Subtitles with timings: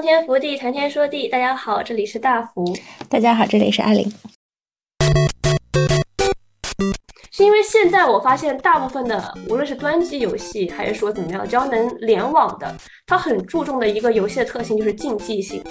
[0.00, 1.28] 洞天福地，谈天说地。
[1.28, 2.64] 大家好，这里是大福。
[3.06, 4.10] 大家好，这里是阿玲。
[7.30, 12.74] 是因为现在我发现，大部分的无论是端机游戏，还是说怎么样，只要能联网的，
[13.04, 15.62] 它很注重的一个游戏的特性就是竞技性。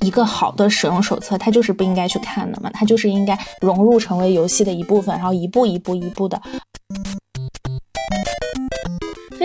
[0.00, 6.42] 一个好的使用手册，它就是不应该去看的嘛，它就是应该融入成为游戏的一部分，然后一步一步一步的。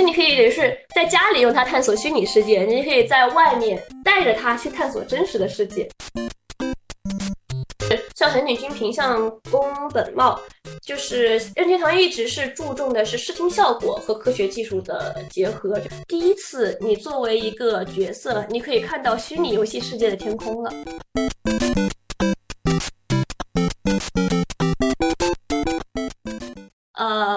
[0.02, 5.88] 你可以是在家里用它探索虚拟世界，你可以在外面带着它去探索真实的世界。
[8.16, 9.62] 像横女君平像宫
[9.94, 10.40] 本茂，
[10.86, 15.80] 就是任天堂一直是注重的是视听效果和科学技术的结合。
[16.08, 20.72] 第一次，你作为一个角色，你可以看到虚拟游戏世界的天空了。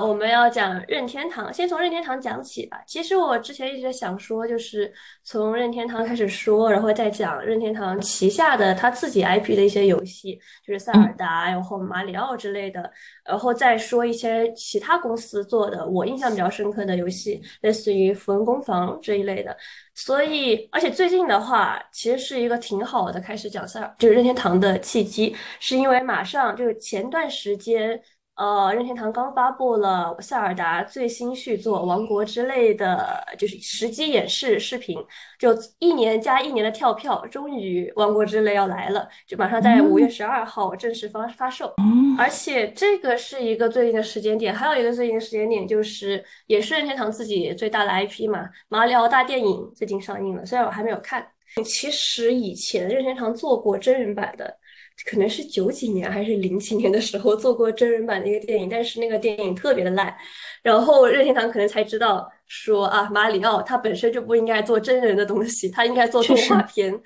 [0.06, 2.82] 我们要讲任天堂，先从任天堂讲起吧。
[2.86, 12.90] 其实我之前一直想说，就是从任天堂开始说，然后再讲任天堂旗下的他自己 IP 的一些游戏，就是塞尔达，然后马里奥之类的，
[13.24, 19.56] 然后再说一些其他公司做的我印象比较深刻的游戏，类似于《符文工坊》这一类的。
[19.94, 28.00] 所以，而且最近的话，其实是一个挺好的开始讲塞尔，就是任天堂的契机，是因为马上就是前段时间。
[28.36, 34.98] 呃，任天堂刚发布了塞尔达最新续作《王国之泪》的，就是实机演示视频，
[35.38, 41.72] 就一年加一年的跳票，终于《王国之泪》要来了，就马上在五月十二号正式发发售。
[42.18, 51.24] 而且这个是一个最近的时间点，还有一个最近的时间点就是，也是任天堂自己最大的 IP 嘛，《马里奥大电影》最近上映了，虽然我还没有看。
[51.64, 54.58] 其实以前任天堂做过真人版的。
[55.06, 60.14] 可能是九几年还是零几年的时候做过真人版的一个电影，但是那个电影特别的烂，
[60.62, 66.98] 然后任天堂可能才知道说啊，马里奥他本身就不应该做真人的东西，他应该做动画片。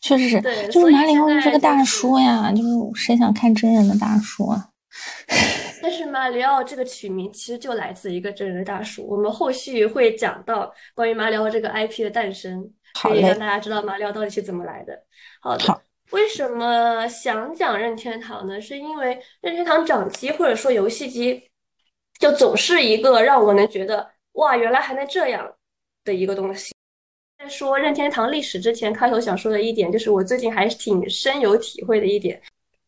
[0.00, 4.68] 确实是，对，就是马里奥是个大叔呀，就是谁想看真人的大叔啊？
[5.82, 14.92] 但是马里奥这个取名其实就来自一个真人的大叔，我们后续会讲到关于马里奥这个 IP 的诞生，可以让大家知道马里奥到底是怎么来的。
[15.40, 15.82] 好的。
[16.12, 18.60] 为什么想讲任天堂呢？
[18.60, 21.42] 是因为任天堂掌机或者说游戏机，
[22.18, 25.50] 就总是一个让我能觉得哇，原来还能这样
[26.04, 26.72] 的一个东西。
[27.38, 32.40] 在说任天堂历史之前，开头想说的一点，就是我最近还是挺深有体会的一点。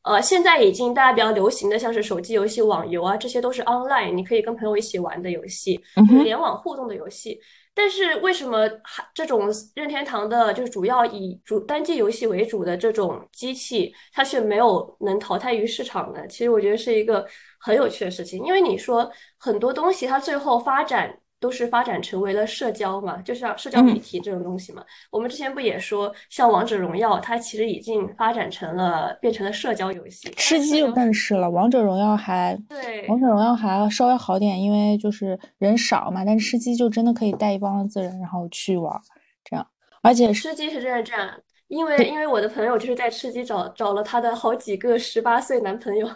[0.03, 5.83] 呃，现在已经大家比较流行的，像是手机游戏、网游啊，这些都是 online，你可以跟朋友一起玩的游戏，
[6.23, 7.41] 联网互动的游戏。
[7.75, 16.27] 但是为什么还这种任天堂的，就是主要以主单机游戏为主的这种机器，它却没有能淘汰于市场呢？
[16.29, 17.27] 其实我觉得是一个
[17.59, 21.19] 很有趣的事情，因为你说很多东西它最后发展。
[21.45, 24.83] 都是发展成为了社交嘛，就是社交媒体这种东西嘛。
[25.11, 30.31] 我们之前不也说，像王者荣耀，它其实已经发展成了变成了社交游戏。
[30.39, 36.25] 吃鸡就更是了，王者荣耀还对，王者荣耀还稍微好点，因为就是人少嘛。
[36.25, 38.99] 但吃鸡就真的可以带一帮子人，然后去玩，
[39.45, 39.67] 这样。
[40.01, 41.31] 而且吃鸡是真的这样，
[41.69, 46.09] 因为因为我的朋友就是在吃鸡找找了他的好几个十八岁男朋友，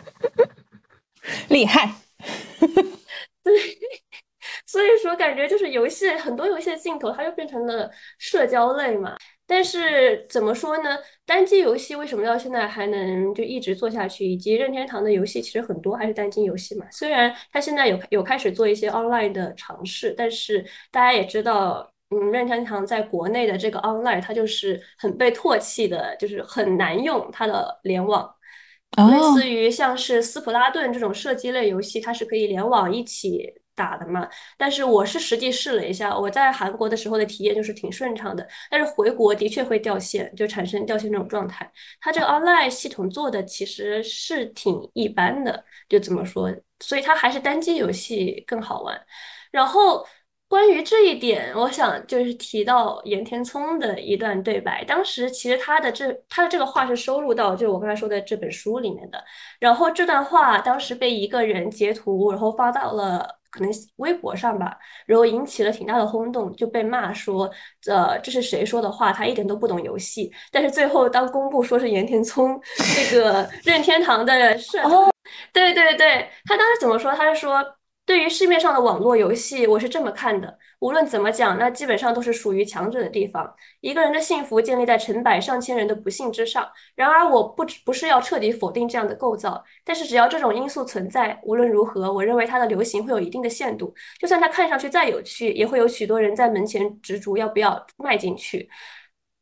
[1.50, 1.92] 厉害。
[3.44, 3.52] 对。
[4.74, 9.14] 所以说，感觉就是游戏很多游戏的镜头，它就变成了社交类嘛。
[9.46, 10.98] 但是怎么说呢？
[11.24, 14.26] 单机游戏为什么到现在还能就一直做下去？
[14.26, 16.84] 以及任天堂的游戏其实很多还是单机游戏嘛。
[16.90, 28.28] 虽然它现在有有开始做一些 online 的尝试，但是大家也知道，嗯，任天堂在国内的这个 online 它就是很被唾弃的，就是很难用它的联网。
[28.96, 33.54] 类似于像是斯普拉顿这种射击类游戏，它是可以联网一起。
[33.74, 41.70] 打的嘛，但是我是实际试了一下，我在韩国的时候的体验就是挺顺畅的，但是回国的确会掉线，就产生掉线这种状态。
[42.00, 49.00] 它这个 online 系统做的其实是挺一般的，就怎么说，所以它还是单机游戏更好玩。
[49.50, 50.06] 然后
[50.48, 59.24] 关于这一点，我想就是提到岩田聪的一段对白，当时其实他的这他的这个话是收录到就我刚才说的这本书里面的，
[59.58, 63.40] 然后这段话当时被一个人截图，然后发到了。
[63.54, 67.48] 可能微博上吧，然后引起了挺大的轰动，就被骂说，
[67.86, 69.12] 呃，这是谁说的话？
[69.12, 70.32] 他一点都不懂游戏。
[70.50, 72.60] 但是最后当公布说是岩田聪
[72.96, 74.82] 这个 任天堂的社，
[75.52, 77.12] 对对对，他当时怎么说？
[77.12, 77.64] 他是说，
[78.06, 83.50] 对于市面上的网络游戏，我是这么看的：无论怎么讲，那基本上都是属于强者的地方。
[83.80, 86.70] 一个人的幸福建立在成百上千人的不幸之上。
[86.94, 93.94] 然而，我不不是要彻底否定这样的构造，但是只要这种因素存在，无论如何，我认为它的流行会有一定的限度。
[94.20, 98.68] 就算它看上去再有趣，也会有许多人在门前执着要不要迈进去。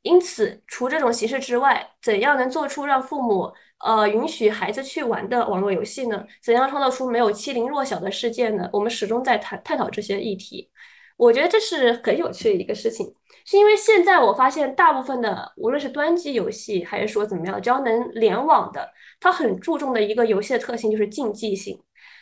[0.02, 6.24] 因此，除这种形式之外，怎样能做出让父母呃允许孩子去玩的网络游戏呢？
[6.42, 8.68] 怎样创造出没有欺凌弱小的世界呢？
[8.72, 10.70] 我们始终在探探讨这些议题。
[11.16, 13.14] 我觉得这是很有趣的一个事情，
[13.44, 18.88] 是因为现在我发现大部分的无论是端机游戏还是说怎么样，只要能联网的，
[19.20, 21.78] 它很注重的一个游戏的特性就是竞技性。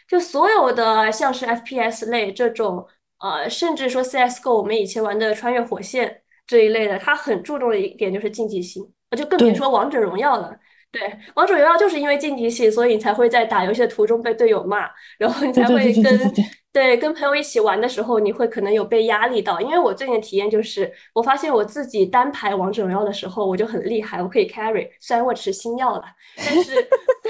[0.09, 2.85] 就所有的像是 FPS 类这种，
[3.21, 6.23] 呃，甚至说 CS:GO，我们以前玩的穿越火线。
[6.47, 8.85] 这一类的，它很注重的一点就是竞技性，
[9.17, 10.53] 就更别说王者荣耀了。
[10.93, 11.01] 对，
[11.35, 14.89] 王者荣耀就是因为竞技性，所以你才会在打游戏的途中被队友骂，
[15.19, 16.33] 然后你才会跟
[16.73, 19.61] 对跟朋友一起玩的时候，你会可能有被压力到。
[19.61, 24.89] 因为我最近的体验就是，我发现我自己单排王者荣耀的时候，我就很厉害，我可以 carry。
[25.01, 26.03] 虽然我吃星耀了，
[26.37, 26.75] 但是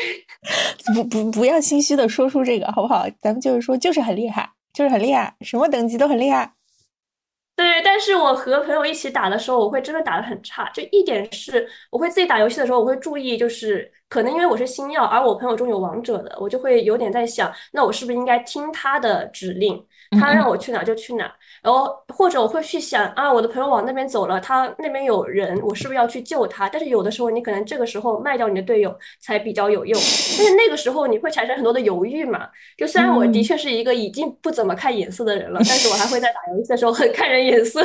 [0.94, 3.06] 不不不要心虚的说出这个好不好？
[3.20, 6.52] 咱们就是说，就是很厉害，就是很厉害，什么等级都很厉害。
[7.60, 10.66] 对，但是我和朋友一起打的时候，我会真的打得很差。
[10.70, 19.84] 就一点是，我会自己打游戏的时候，我会注意，就是可能因为我是星耀，而我朋友中有王者的，我就会有点在想，那我是不是应该听他的指令？
[20.18, 26.68] 他让我去哪就去哪，然后或者我会去想啊，我的朋友往那边走了，他那边有人，我是不是要去救他？
[26.68, 30.00] 但是有的时候你可能这个时候卖掉你的队友才比较有用，
[30.36, 32.48] 但是那个时候你会产生很多的犹豫嘛。
[32.76, 37.80] 就虽然我的确是一个已经不怎么看眼色的人了，但是我还会在打游戏的时候很看人眼色，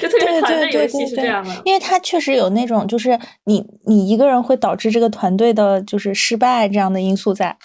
[0.00, 1.62] 就特别团队游戏是这样的。
[1.64, 7.56] 因为他确实有那种就是你你一个人会导致这个团队的就是失败这样的因素在，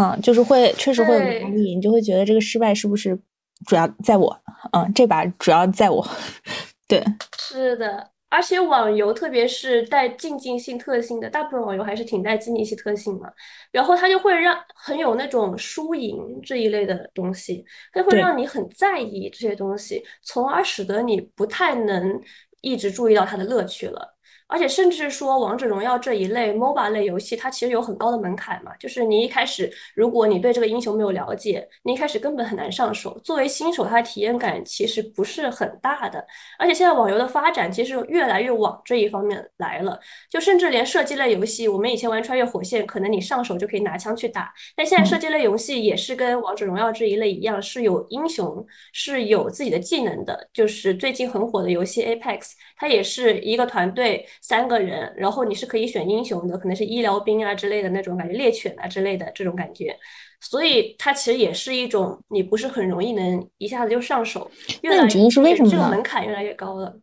[0.00, 3.18] 嗯，就是会确实会有压力，你就会觉得这个失败是不是？
[3.66, 4.40] 主要在我，
[4.72, 6.06] 嗯，这把主要在我，
[6.86, 7.02] 对，
[7.36, 13.28] 是的，而且网游特别是带竞技性特性的，大部分网游还是挺带竞技性特性嘛，
[13.72, 22.20] 然后它就会让很有那种输赢这一类的东西，它会让你很在意这些东西，从而使得你不太能
[22.60, 24.17] 一直注意到它的乐趣了。
[24.48, 28.74] 而且甚至说，王者荣耀这一类 MOBA 类游戏，它其实有很高的门槛嘛。
[28.76, 33.18] 就是你一开始，如果你对这个英雄没有了解，你一开始根本很难上手。
[33.22, 36.26] 作为新手，它的体验感其实不是很大的。
[36.58, 40.00] 而且现在网游的发展，其实越来越往这一方面来了。
[40.30, 44.50] 就甚至连射击类游戏，我们以前玩穿越火线，可能你上手就可以拿枪去打。
[44.74, 50.48] 但现在射击类游戏也是跟王者荣耀这一类一样，是有英雄，是有自己的技能的。
[50.54, 54.26] 就是最近很火的游戏 Apex，它也是一个团队。
[54.40, 59.98] 三个人，然后你是可以选英雄的，可能是医疗兵啊之类的那种感觉，猎犬啊之类的这种感觉，
[60.40, 64.50] 所以它其实也是一种你不是很容易能一下子就上手。
[64.82, 65.70] 那你觉得是为什么？
[65.70, 66.96] 这个门槛越来越高了，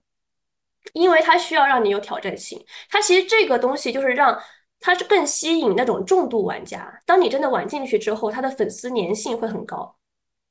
[0.94, 2.64] 因为它需要让你有挑战性。
[2.90, 4.38] 它其实这个东西就是让
[4.80, 7.00] 它是更吸引那种重度玩家。
[7.06, 9.96] 当你真的玩进去之后，它的粉丝粘性会很高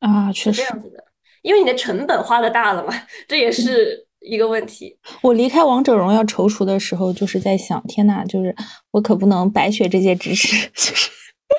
[0.01, 1.05] 啊，确实这样子的，
[1.43, 2.93] 因为你的成本花的大了嘛，
[3.27, 4.04] 这也是。
[4.25, 8.55] 一个问题，我离开王者荣耀踌躇的时候，就是在想，天呐，就是
[8.91, 11.11] 我可不能白学这些知识， 就是，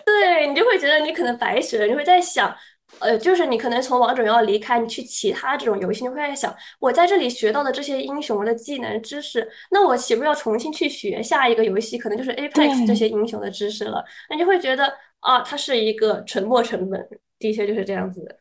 [0.05, 2.53] 对你就会觉得你可能白学了，你会在想，
[2.99, 14.03] 呃，就是你可能从王者荣耀离开，你去其他这种游戏，你会在想，我在这里学到的这些英雄的技能知识，那我岂不要重新去学下一个游戏，可能就是 Apex 这些英雄的知识了？
[14.29, 17.07] 那你就会觉得啊，它是一个沉没成本，
[17.37, 18.35] 的确就是这样子的，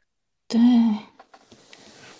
[0.49, 0.59] 对。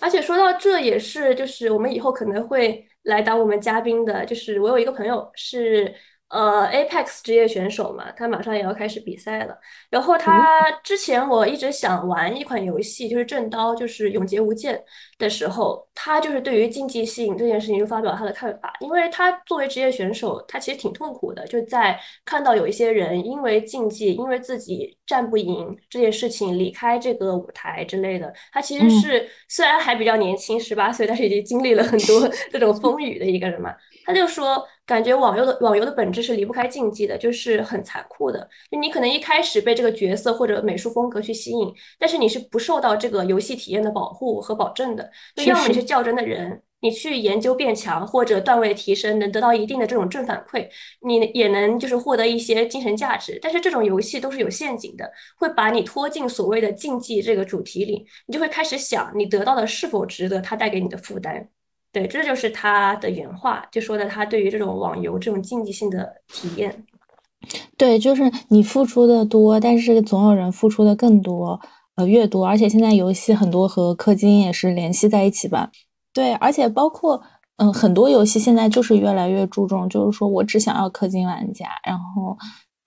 [0.05, 5.93] 而且说到这也是，就是我们以后可能会来当我们嘉宾的，就是我有一个朋友是。
[6.27, 9.55] 呃，Apex 职业选手嘛，他马上也要开始比赛了。
[9.91, 14.83] 然后他之前我一直想玩一款游戏，就是正刀，就是永劫无间
[15.19, 18.73] 的时候，他就是对于竞技性这件事情就发表他的看法。
[18.79, 28.33] 因为他作为职业选手，他其实挺痛苦的，就在看到有一些人因为竞技，因为自己战不赢这件事情离开这个舞台之类的。
[28.51, 33.71] 他其实是虽然还比较年轻，十八岁，但是已经经历了很多 这种风雨的一个人嘛。
[34.05, 34.67] 他就说。
[34.85, 38.47] 感觉网游的网游的本质是离不开竞技的，就是很残酷的。
[38.69, 45.09] 就你可能一开始被这个角色或者美术风格去吸引，但是你是不受到这个游戏体验的保护和保证的。
[45.35, 50.67] 就要么你是较真的人，你去研究变强或者段位提升，能得到一定的这种正反馈，
[51.01, 53.39] 你也能就是获得一些精神价值。
[53.41, 61.49] 但是这种游戏都是有陷阱的，会把你拖进所谓的竞技这个主题里，你就会开始想你得到的是否值得它带给你的负担。
[61.95, 66.83] 对，这就是他的原话，就说的他对于这种网游这种竞技性的体验。
[67.77, 71.57] 对，就是你付出的多，但是总有人付出的更多。
[71.95, 75.71] 呃越多，而且现在游戏很多和氪金也是联系在一起吧。
[76.11, 77.21] 对，而且包括
[77.55, 82.37] 嗯很多游戏现在就是越来越注重，就是说我只想要氪金玩家，然后。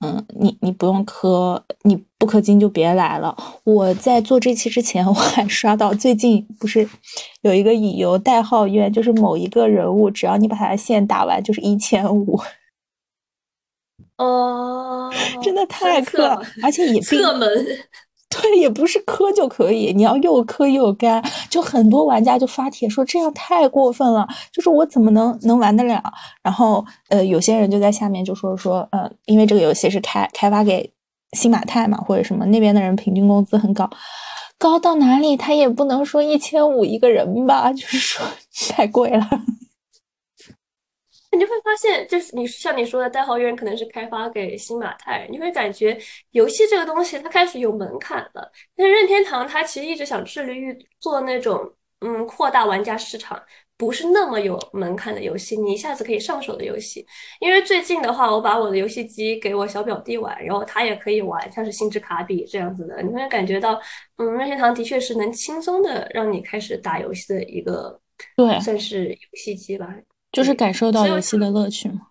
[0.00, 3.37] 嗯，你你不用氪，你不氪金就别来了。
[3.64, 6.88] 我在做这期之前，我还刷到最近不是
[7.40, 12.40] 有一个乙游代号院，就是某一个人物，只要你把他的线打完，就是一千五。
[14.19, 15.12] 哦，
[15.43, 17.49] 真的太氪，而且也侧门。
[18.31, 26.03] 对，也不是磕就可以，你要又磕又干，就很多玩家就发帖说这样太过分了，就是我怎么能能玩得了？
[26.43, 30.93] 然后呃，有些人就在下面就说说，呃，因为这个游戏是开开发给
[31.33, 33.89] 新马泰嘛，或者什么那边的人平均工资很高，
[34.59, 38.27] 高到哪里他也不能说一千五一个人吧，就是说
[38.71, 39.27] 太贵了。
[41.31, 45.97] 你就会发现，就是你像你说的，代号院可能是开发给新马泰，你会感觉
[46.31, 48.51] 游戏这个东西它开始有门槛了。
[48.75, 51.71] 但是任天堂它其实一直想致力于做那种
[52.01, 53.41] 嗯扩大玩家市场，
[53.77, 57.07] 不是那么有门槛的游戏，你一下子可以上手的游戏。
[57.41, 63.79] 因为最近的话，我把我的游戏机给我小表弟玩，然后他也可以玩，像是星之卡比这样子的，你会感觉到
[64.17, 68.01] 嗯任天堂的确是能轻松的让你开始打游戏的一个
[68.35, 69.95] 对算是游戏机吧。
[70.33, 72.09] 就是感受到游戏的乐趣嘛。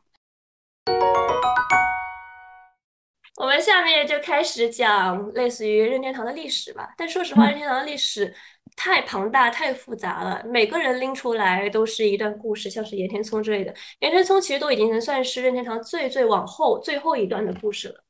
[3.40, 6.90] 我们下面就开始讲类似于任天堂的历史吧。
[6.98, 8.34] 但说实话，任天堂的历史
[8.76, 13.72] 太庞大、太复杂了，每个人拎出来都是一段故事，像是岩田聪之类的。
[14.00, 18.04] 岩田聪其实都已经能算是任天堂最最往后最后一段的故事了。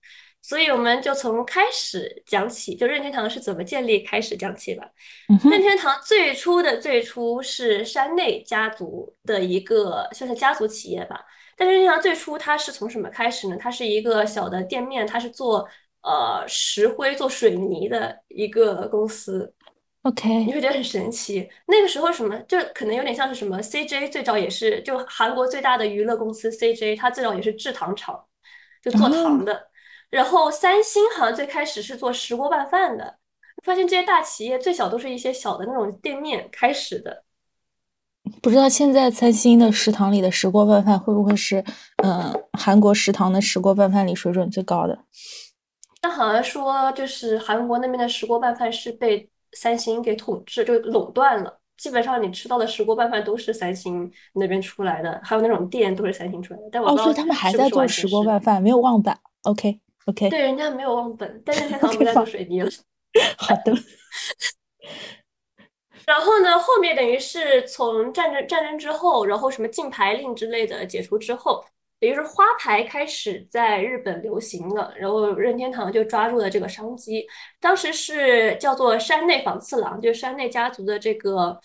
[0.47, 4.89] 所以我们就从开始讲起，就任天堂是怎么建立开始讲起吧。
[5.51, 11.19] 任天堂最初的最初是山内家族的一个算是家族企业吧。
[11.57, 13.57] 但是任天堂最初它是从什么开始呢？
[13.59, 15.67] 它是一个小的店面，它是做
[16.01, 19.53] 呃石灰、做水泥的一个公司。
[20.03, 21.45] OK，你会觉得很神奇。
[21.65, 28.23] 那个时候什么就可能有点像是什么 CJ 最早也是就韩国最大的娱乐公司 CJ，它最早也是制糖厂，
[28.81, 29.67] 就做糖的。
[30.09, 33.17] 然后三星好像最开始是做石锅拌饭的，
[33.63, 37.23] 发现这些大企业最小都是一些小的那种店面开始的。
[38.41, 41.63] 不知道现在三星的食堂里的石锅拌饭会不会是，
[42.03, 44.99] 嗯，韩国食堂的石锅拌饭里水准最高的？
[46.01, 51.59] 那好像说就是韩国那边的石锅拌饭是被三星给统治，就垄断了。
[51.77, 56.65] 基本上你吃到的石锅拌饭都是三星那边出来的，还有那种店都是三星出来的。
[56.71, 59.15] 但我哦，所以他们还在做石锅拌饭，没有忘本。
[59.43, 59.79] OK。
[60.07, 62.71] OK，对，人家没有忘本，但是天堂不再做水泥了。
[63.37, 63.73] 好的。
[66.05, 71.61] 然后呢，后面等于是从战争战争之后，然后什么禁牌令之类的解除之后，
[71.99, 77.27] 也就是花牌开始在日本流行了，然后任天堂就抓住了这个商机。
[77.59, 81.59] 当时是叫做山内房次郎，就是山内家族的这个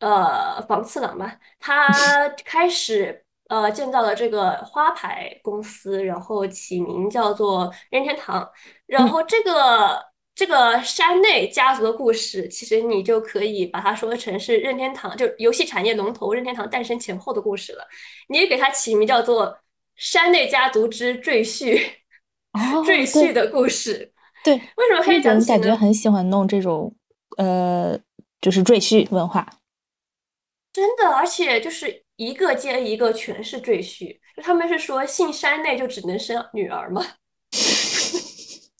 [0.00, 1.88] 呃房次郎吧，他
[2.44, 3.24] 开始。
[3.50, 8.48] 呃，建造了这个花牌公司，然后起名叫做任天堂。
[8.86, 10.00] 然后这个
[10.36, 17.84] 这个山内家族的故事，其实你就可以把它说成是任天堂，就游戏产业龙头任天堂诞生前后的故事了。
[18.28, 19.58] 你也给它起名叫做
[19.96, 21.76] 山内家族之赘婿，
[22.86, 24.12] 赘婿的故事。
[24.44, 25.44] 对，为什么可以讲？
[25.44, 26.94] 感觉很喜欢弄这种
[27.36, 27.98] 呃，
[28.40, 29.44] 就是赘婿文化。
[30.72, 31.99] 真的，而且就是。
[32.20, 37.02] 一个接一个全是赘婿，就他们是说姓山内就只能生女儿吗？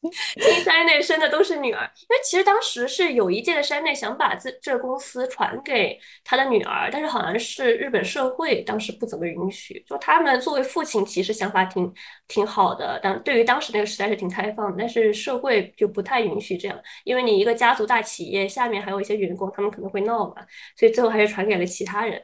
[0.03, 9.83] 姓山内生的都是女儿，因为其实当时是有一届的山内想把这这公司传给他的女儿，但是好像是日本社会当时不怎么允许。
[9.89, 11.91] 就他们作为父亲，其实想法挺
[12.29, 20.37] 挺好的，但对于当时那个时代是挺开放的，但是社会就不太允许这样，因为你一个家族大企业下面还有一些员工，他们可能会闹嘛，
[20.77, 22.23] 所以最后还是传给了其他人。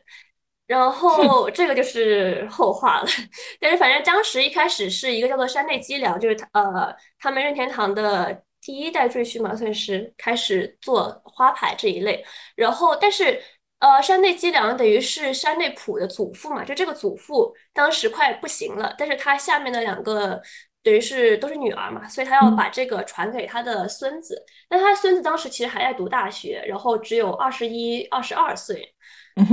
[0.67, 3.07] 然后这个就是后话了，
[3.61, 12.25] 但是反正当时一开始是一个叫做山内基良，就是他呃他们任天堂的第一代赘婿嘛，算是开始做花牌这一类。
[12.57, 13.41] 然后但是
[13.79, 20.43] 呃山内基良等于是山内溥的祖父嘛，就这个祖父当时快不行了，但是他下面的两个
[20.87, 24.41] 等于是都是女儿嘛，所以他要把这个传给他的孙子。
[24.69, 28.95] 但他孙子当时其实还在读大学，然后只有二十一、二十二岁。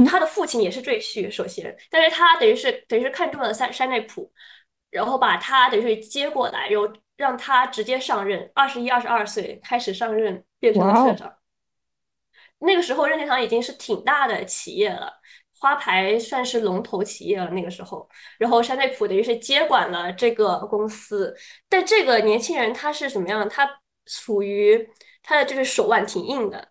[0.07, 4.31] 他的父亲也是赘婿，首先，但是他等于是等于是看中了山山内溥，
[4.91, 6.87] 然后把他等于是接过来，然后
[7.17, 11.33] 让他直接上任，二十一、二十二岁开始上任，变成了社长。
[12.59, 15.11] 那个时候任天堂已经是挺大的企业了，
[15.63, 17.49] 花牌算是龙头企业了。
[17.51, 18.05] 那个时候，
[18.37, 21.33] 然后山内溥等于是接管了这个公司，
[21.69, 23.47] 但这个年轻人他是什么样？
[23.47, 23.69] 他
[24.05, 24.85] 属于
[25.23, 26.67] 他的就是手腕挺硬的。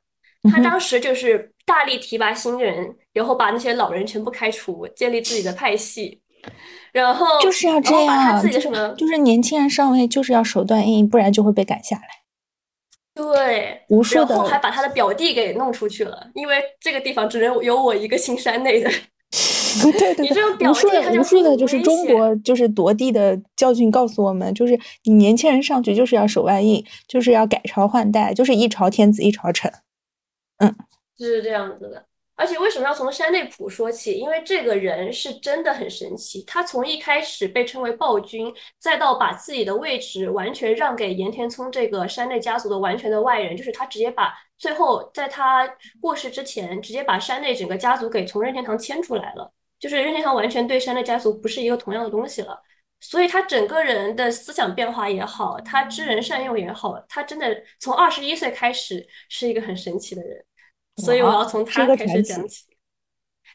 [0.52, 6.20] 他当时就是大力提拔新人，然后把那些老人全部开除，建立自己的派系。
[6.92, 8.42] 然后就是要这样，
[8.94, 12.02] 就是年轻人上位就是要手段硬，不然就会被赶下来。
[13.14, 18.90] 对，无数的，然后还把他的表弟给弄出去了，因为这个地方只能有我一个新山内的。
[19.82, 29.72] 对对，你这种表弟，无数的，就是中国就是夺地的教训告诉我们，就是你年轻人上去就是要手腕硬，就是要改朝换代，就是一朝天子一朝臣。
[30.58, 30.74] 嗯，
[31.18, 32.04] 就是这样子的。
[32.34, 34.14] 而且为什么要从山内溥说起？
[34.14, 36.42] 因为这个人是真的很神奇。
[36.44, 45.68] 他从一开始被称为暴君，再到把自己的位置完全让给岩田聪这个山内家族的完全的外人，就是他直接把最后在他
[46.00, 49.52] 过世之前，直接把山内整个家族给从任天堂迁出来了。
[49.78, 52.60] 就是任天堂完全对山内家族不是一个同样的东西了。
[53.00, 60.44] 所以他整个人的思想变化也好，他知人善用也好，他真的从二十一岁开始是一个很神奇的人。
[60.96, 62.64] 所以我要从他开始讲起，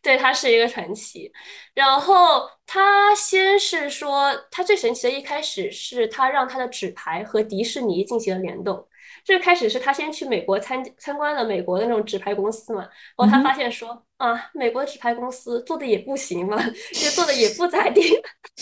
[0.02, 1.32] 对他是一个传奇。
[1.74, 8.88] 然后他先是说，他最神奇的一开始是他让他的纸牌和迪士尼进行了联动。
[9.24, 16.58] 最开始是他先去美国参参观了美国的那种纸牌公司嘛，然后他发现说啊，美国的纸牌公司做的也不行嘛，
[16.94, 18.02] 就做的也不咋地。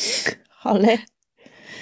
[0.50, 1.06] 好嘞。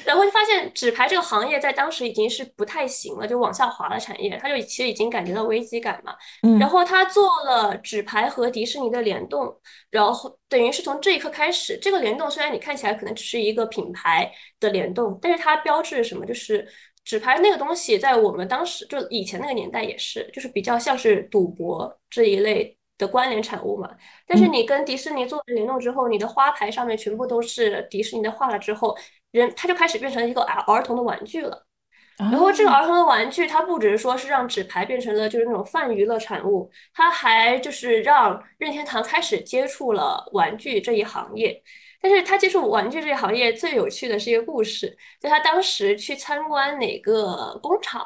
[0.06, 6.16] 然后就发现纸牌这个行业在当时已经是不太行了，就往下滑的产业，他就其实已经感觉到危机感嘛。
[6.44, 6.60] 嗯。
[6.60, 9.56] 然后他做了纸牌和迪士尼的联动，
[9.90, 16.26] 然后等于是从这一刻开始，这个联动虽然你看起来可能只是一个品牌的联动，但是它标志什么？
[16.26, 16.68] 就是
[17.06, 23.90] 纸牌那个东西在我们当时就以前那个年代也是，就是比较像是赌博这一类的关联产物嘛。
[24.26, 28.98] 但是你跟迪士尼做了联动之后，你的花牌上面全部都是迪士尼的画了之后。
[29.34, 31.66] 人他就开始变成一个儿儿童的玩具了，
[32.18, 41.62] 然后这个儿童的玩具，它不只是说是让纸牌变成了就是那种泛娱乐产物，它还就是让任天堂开始接触了玩具这一行业。
[42.02, 48.06] 但是他接触玩具这一行业最有趣的是一个故事，就他当时去参观哪个工厂。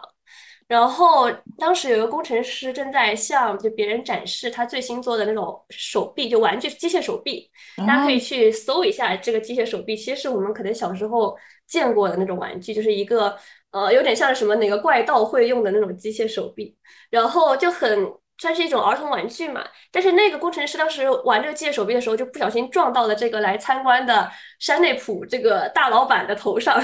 [0.68, 7.50] 然后当时有一个工程师正在向就别人展示他最新做的那种手臂，就玩具机械手臂。
[7.78, 13.38] 大家可以去搜一下这个机械手臂，其实是我们可能小时候见过的那种玩具，就是一个
[13.72, 16.76] 呃有点像什么哪个怪盗会用的那种机械手臂，
[17.10, 19.66] 然后就很算是一种儿童玩具嘛。
[19.90, 26.84] 但是那个工程师当时玩这个机械手臂的时候，就不小心撞到了这个来参观的山内普这个大老板的头上。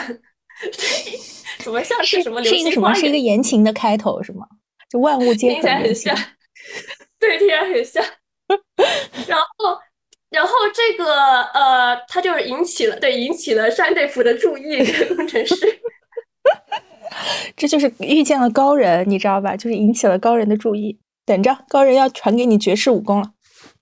[0.72, 1.20] 对，
[1.64, 2.44] 怎么像是什么？
[2.44, 2.94] 是一个什么？
[2.94, 4.46] 是一个言情的开头是吗？
[4.90, 6.16] 就万物皆听起来很像，
[7.20, 8.04] 对，听起来很像。
[9.28, 9.80] 然后，
[10.30, 15.56] 然后这个呃，他就是引起了对引起了山内府的注意，这个工程师。
[17.56, 19.56] 这就是遇见了高人，你知道吧？
[19.56, 21.00] 就是引起了高人的注意。
[21.26, 23.32] 等着，高人要传给你绝世武功了。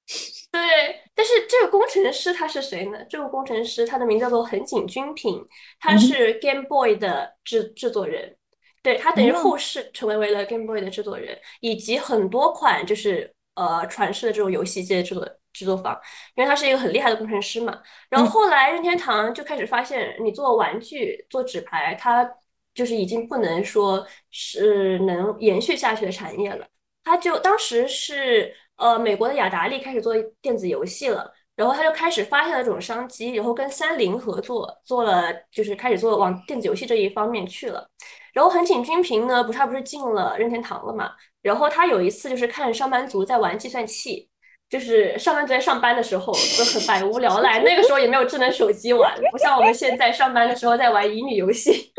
[0.52, 1.01] 对。
[1.21, 2.97] 但是这个工程师他是谁呢？
[3.07, 5.39] 这个工程师他的名字叫做横井军平，
[5.79, 8.36] 他是 Game Boy 的制制作人，
[8.81, 15.93] 对他等于后世成为为了 Game Boy 的制作人，以及很多款就是呃传世的这种游戏界的制作制作方，
[16.34, 17.79] 因为他是一个很厉害的工程师嘛。
[18.10, 22.27] 然后后来任天堂就开始发现，你做玩具做纸牌，它
[22.73, 26.65] 就是已经不能说是能延续下去的产业了。
[27.03, 28.55] 他就当时是。
[28.82, 37.88] 呃，美国的雅达利开始做电子游戏了，然后他就开始发现了这种商机，然后跟三菱合作，做了就是开始做往电子游戏这一方面去了。
[38.34, 41.12] 然后横井军平呢，不他不是进了任天堂了嘛？
[41.44, 44.28] 然后他有一次就是看上班族在玩计算器，
[44.70, 51.94] 就是上班族在上班的时候都很百无聊赖，那个时候也没有智能手机玩，不像我们现在上班的时候在玩乙女游戏。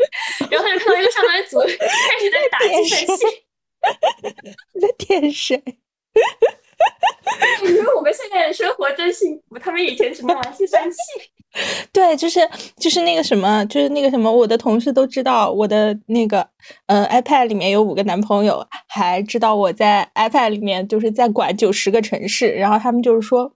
[0.49, 3.25] 然后他就看到一个上班族 开始在打计算器，
[4.81, 5.63] 在点谁？
[7.63, 10.97] 因为我们现在的生活真幸福，他们以前只能玩计算器。
[11.93, 12.39] 对，就是
[12.77, 16.47] 就是那个什么，就是那个什么，我的同事都知道我的那个
[16.87, 23.51] 呃 iPad 里面有五个男朋友，还知道我在 iPad 里面就是在管九十个城市，然后他们就是说，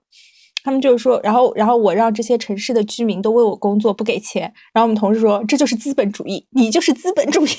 [0.62, 7.50] 他们就是说，然后然后我让这些城市的居民都为我工作，不给钱，然后我们同事说这就是资本主义，你就是资本主义。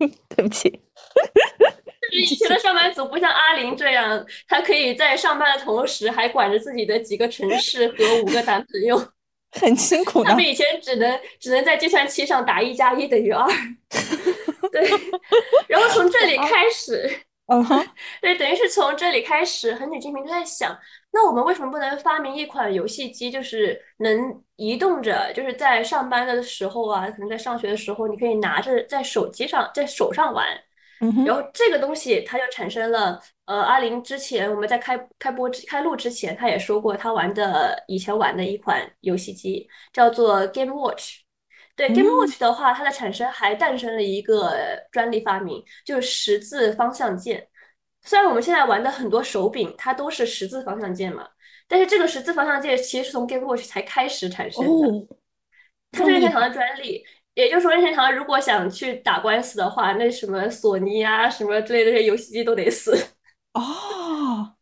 [0.34, 0.80] 对不起。
[2.12, 8.96] 以前的上班族不像阿玲这样，她可以在上班的同时还管着自己的几个城市和五个男朋友，
[9.58, 10.22] 很辛苦。
[10.24, 13.46] 他们以前只能只能在计算器上打一加一等于二，
[14.72, 14.88] 对。
[15.68, 17.86] 然后从这里开始，嗯哼，
[18.22, 20.76] 对，等于是从这里开始，横井军平就在想，
[21.12, 30.46] 那我们为什么不能发明一款游戏机，就是能移动着，就是在上班的时候啊，可能在上学的时候，你可以拿着在手机上，在手上玩。
[31.24, 41.20] 然后这个东西它就产生了，呃，阿林之前我们在开开播开录之前，他也说过他玩的以前玩的一款游戏机叫做 Game Watch。
[41.74, 44.52] 对 Game Watch 的话，它的产生还诞生了一个
[44.92, 47.48] 专利发明，就是十字方向键。
[48.02, 51.26] 虽然我们现在玩的很多手柄它都是十字方向键嘛，
[51.66, 55.16] 但是这个十字方向键其实是从 Game Watch 才开始产生的，
[55.92, 57.02] 它是任天堂的专利。
[57.40, 62.94] 也就是说，任天堂如果想去打官司的话，那什么索尼啊、什么之类的这些游戏机都得死。
[63.54, 64.52] 哦，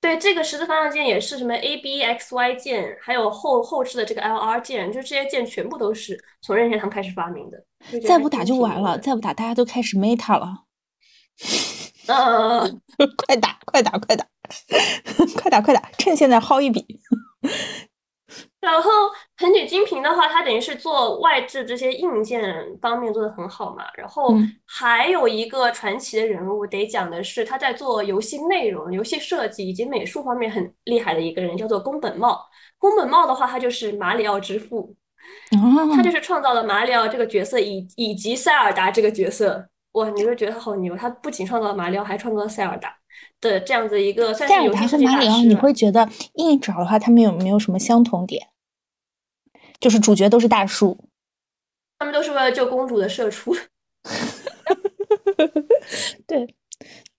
[0.00, 7.64] 对，这个十字方向键也是什么 A B X Y 键，还有后后置的这个 L R 键，就这些键全部都是从任天堂开始发明的。
[8.06, 10.64] 再不打就完了，再不打大家都开始 Meta 了。
[12.06, 12.80] 嗯，
[13.16, 14.26] 快打，快打，快打，
[15.40, 17.00] 快打，快打，趁现在薅一笔。
[18.60, 18.90] 然后
[19.36, 22.42] 藤井金平的话，他等于是做外置这些硬件
[22.80, 23.84] 方面做的很好嘛。
[23.94, 24.34] 然后
[24.66, 32.40] 还有一个传奇的人物，得讲的是他在做游戏内容、游戏设计以及美术方面很厉害的一个人，叫做宫本茂。
[32.78, 34.94] 宫本茂的话，他就是马里奥之父，
[35.94, 39.68] 他就是创造了马里奥这个角色以以及塞尔达这个角色。
[39.94, 40.96] 哇，你会觉得他好牛！
[40.96, 42.96] 他不仅创造了马里奥，还创造了塞尔达
[43.40, 45.46] 的这样子一个算是游戏设计大师。
[45.46, 48.48] 你会觉得硬找的话，他们有没有什么相同点？
[49.80, 51.08] 就是主角都是大树，
[51.98, 53.56] 他们都是为了救公主的社畜。
[56.26, 56.54] 对，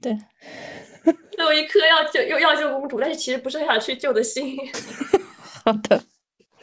[0.01, 0.17] 对，
[1.37, 4.57] 都有一颗要救又要救公主，但是其实不是很想去救的心。
[5.63, 6.03] 好的。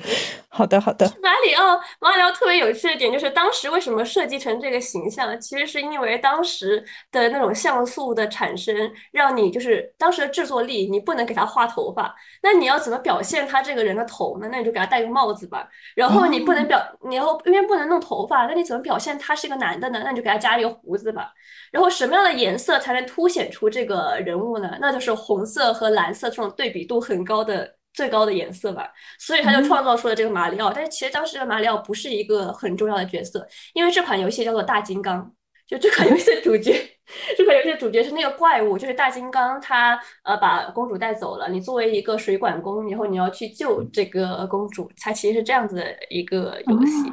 [0.55, 1.07] 好的，好的。
[1.23, 8.75] 马里奥，马里奥特别有趣的点就是，当时为什么设计成这个形象，其实是因为当时的那种像素的产生，
[9.13, 14.49] 让你就是当时的制作力，你不能给他画头发，那你要怎么表现他这个人的头呢？
[14.53, 15.67] 那你就给他戴个帽子吧。
[15.95, 20.03] 然后你不能表，你后因为不能弄头发，那你怎么表现他是一个男的呢？
[20.05, 21.33] 那你就给他加一个胡子吧。
[21.71, 24.77] 然后什么样的颜色才能凸显出这个人物呢？
[24.81, 27.77] 那就是红色和蓝色这种对比度很高的。
[27.93, 30.73] 最高的颜色吧，所以他就创造出了这个马里奥。
[30.73, 35.31] 但是其实当时这个马里奥不是一个很重要的角色，因为这款游戏叫做大金刚，
[35.67, 36.73] 就这款游戏的主角，
[37.37, 41.49] 这款游戏的主角是那个怪物，就是大金刚，他呃把公主带走了。
[41.49, 47.13] 你作为一个水管工，然后你要去救这个公主，它其实是这样子的一个游戏。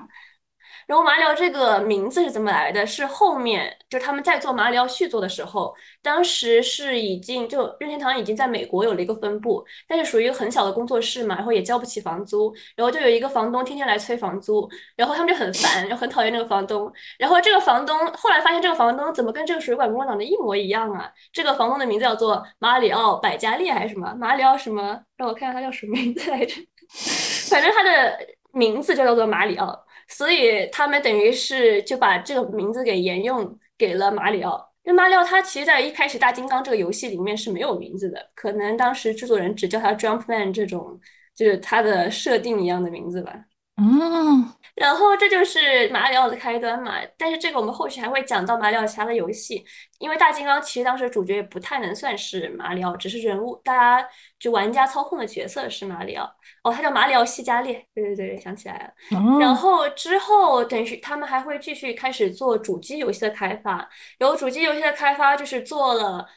[0.90, 2.84] 然后马里奥这个名字是怎么来的？
[2.84, 5.72] 是后面就他们在做马里奥续作的时候，
[6.02, 16.92] 当时是已经就任天堂已经在美国有了一个分部，但是属于很小的工作室嘛，然后也交不起房租，然后就有一个房东天天来催房租，然后他们就很烦，就很讨厌那个房东。
[17.20, 21.08] 然后这个房东后来发现这个房东怎么跟这个水管工长得一模一样啊？
[21.32, 24.12] 这个房东的名字叫做马里奥百家利还是什么？
[24.18, 25.00] 马里奥什么？
[25.18, 26.56] 让我看看他叫什么名字来着？
[27.48, 28.18] 反正他的
[28.54, 29.86] 名字就叫做马里奥。
[30.10, 41.00] 所以他们等于是就把这个名字给沿用给了马里奥，因为马里奥他其实在一开始大金刚这个游戏里面是没有名字的，可能当时制作人只叫他 Jumpman 这种
[41.36, 43.34] 就是他的设定一样的名字吧。
[43.78, 44.54] 嗯。
[44.76, 49.64] 然后这就是马里奥的开端嘛，但是这个我们后续还会讲到马里奥其他的游戏，
[50.00, 54.08] 因为大金刚其实当时主角也不太能算是马里奥，只是人物，大家
[54.40, 56.30] 就玩家操控的角色是马里奥。
[56.64, 59.40] 哦，他叫马里奥西加列，对对对，想起来了。
[59.40, 66.28] 然后之后等于他们还会继续开始做主机游戏的开发，然后主机游戏的开发就是做了，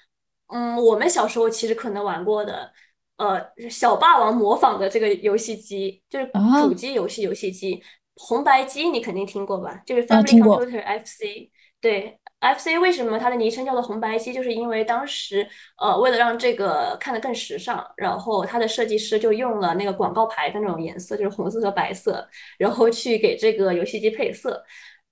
[0.48, 2.72] 嗯，我们小时候其实可能玩过的，
[3.16, 6.30] 呃，小霸王模仿的这个游戏机，就是
[6.60, 7.82] 主机游戏游戏机。
[8.16, 9.82] 红白机你肯定听过吧？
[9.86, 11.50] 就是 Family Computer FC。
[11.80, 14.32] 对，FC 为什么它的昵称叫做红白机？
[14.32, 22.28] 就是因为当时呃，为了让这个看得更时尚，然后它的设计师就用了那个广告牌的那种颜色，就是红色和白色，
[22.58, 24.62] 然后去给这个游戏机配色。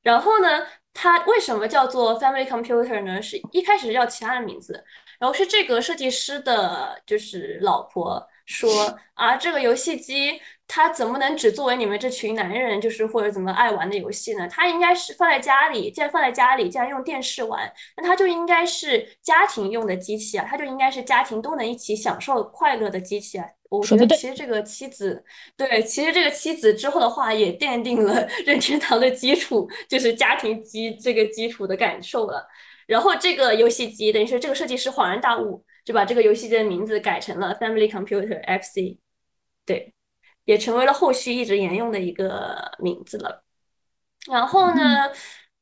[0.02, 3.22] 然后呢，它为什么叫做 Family Computer 呢？
[3.22, 4.82] 是一开始叫其他的名字，
[5.18, 10.40] 然后是这个设计师的就是老婆说啊，这个游戏机。
[10.72, 14.46] 它怎么能只作为你们这群男人就是或者怎么爱玩的游戏呢？
[14.48, 23.44] 它应该是放在家里，既然放在家里，既然用电视玩，那它就应该是家庭用的机器啊，它就应该是家庭都能一起享受快乐的机器啊。
[23.68, 25.24] 我觉得其实这个妻子，
[25.56, 32.46] 对，其实这个妻子之后的话也奠定了 任天堂的基础，就是家庭机这个基础的感受了。
[32.86, 38.98] 然后这个游戏机等于是这个设计师恍然大悟，就把这个游戏机的名字改成了 Family Computer FC，
[39.64, 39.94] 对。
[40.46, 43.44] 也成为了后续一直沿用的一个名字了。
[44.28, 45.08] 然后呢，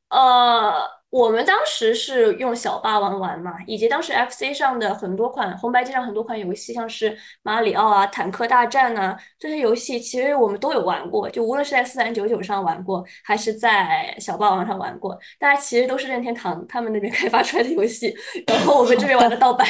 [0.09, 0.73] 呃，
[1.11, 11.29] 我们当时是用小霸王玩嘛，以及当时 FC 上的很多款红白机上很多款游戏，像是马里奥啊、坦克大战呐这些游戏，其实我们都有玩过。
[11.29, 19.67] 就无论是在四三九九上玩过，还是在小霸王上玩过，大家其实都是任天堂他们那边开发出来的游戏，然后我们这边玩的盗版。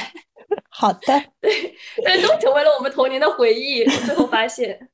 [0.70, 1.00] 好的，
[1.40, 3.84] 对，但都成为了我们童年的回忆。
[3.84, 4.88] 最后发现，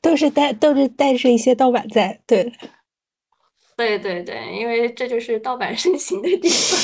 [0.00, 2.52] 都是带都是带着一些盗版在，对。
[3.76, 6.78] 对对对，因为这就是盗版盛行的地方。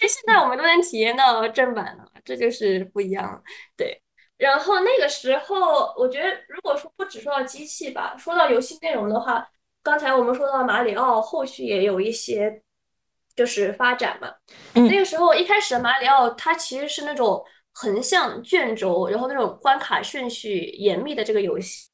[0.00, 3.40] 就现在我们都能体验到正版了，这就是不一样。
[3.76, 4.02] 对，
[4.38, 9.48] 然后那个时候，我觉得如果说不只说到机器吧，说到游戏内容的话，
[9.84, 12.60] 刚才我们说到马里奥，后续也有一些
[13.36, 14.28] 就是发展嘛。
[14.74, 21.88] 那个时候一开始的马里奥，它其实是那种横向卷轴，然后那种关卡顺序严密的这个游戏。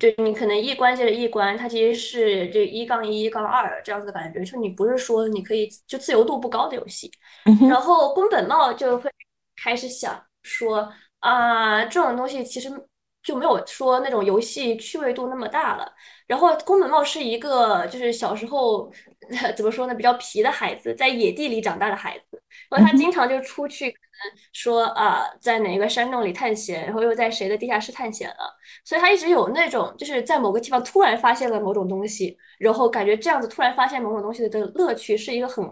[0.00, 7.08] 就你可能一关接着一关，它其实是这一杠一杠二这样子的感觉，就你不是说你可以就自由度不高的游戏。
[7.68, 9.08] 然后宫本茂就会
[9.54, 12.68] 开始想说啊，这种东西其实
[13.22, 15.90] 就没有说那种游戏趣味度那么大了。
[16.26, 18.90] 然后宫本茂是一个就是小时候
[19.56, 23.90] 怎么说呢，比较皮的孩子，在野地里长大的孩子，然后他经常就出去。
[23.90, 35.62] 可能说啊，在哪个山洞里探险，然后又在谁的地下室探险了，所以他一直有那种就是在某个地方突然发现了某种东西，然后感觉这样子突然发现某种东西的乐趣是一个很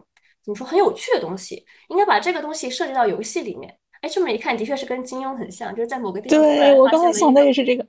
[0.44, 3.74] 怎么说很有趣的东西，应该把这个东西设置到游戏里面。
[4.02, 7.86] 哎，这么一看，的确是跟金庸很像，就是在某个地方突然发现我刚才想的也是这个。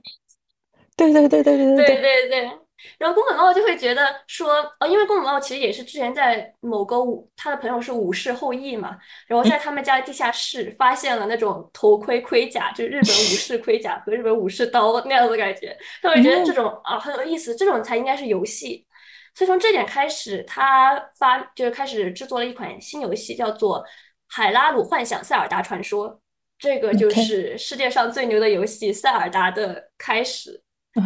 [0.96, 2.50] 对对对对对对对对对。
[2.98, 18.86] 然后宫本茂就会觉得说，呃，因为宫本茂其实也是之前在某个武，他的朋友是武士后裔嘛，然后在他们家地下室发现了那种头盔盔甲，就是日本武士 盔甲和日本武士刀那样的感觉，他会觉得这种啊很有意思，这种才应该是游戏。
[19.34, 23.80] 所以从这点开始，他发就是开始制作了一款新游戏，叫做
[24.28, 26.10] 《海拉鲁幻想塞尔达传说》，
[26.58, 30.62] 这个就是世界上最牛的游戏塞尔达的开始。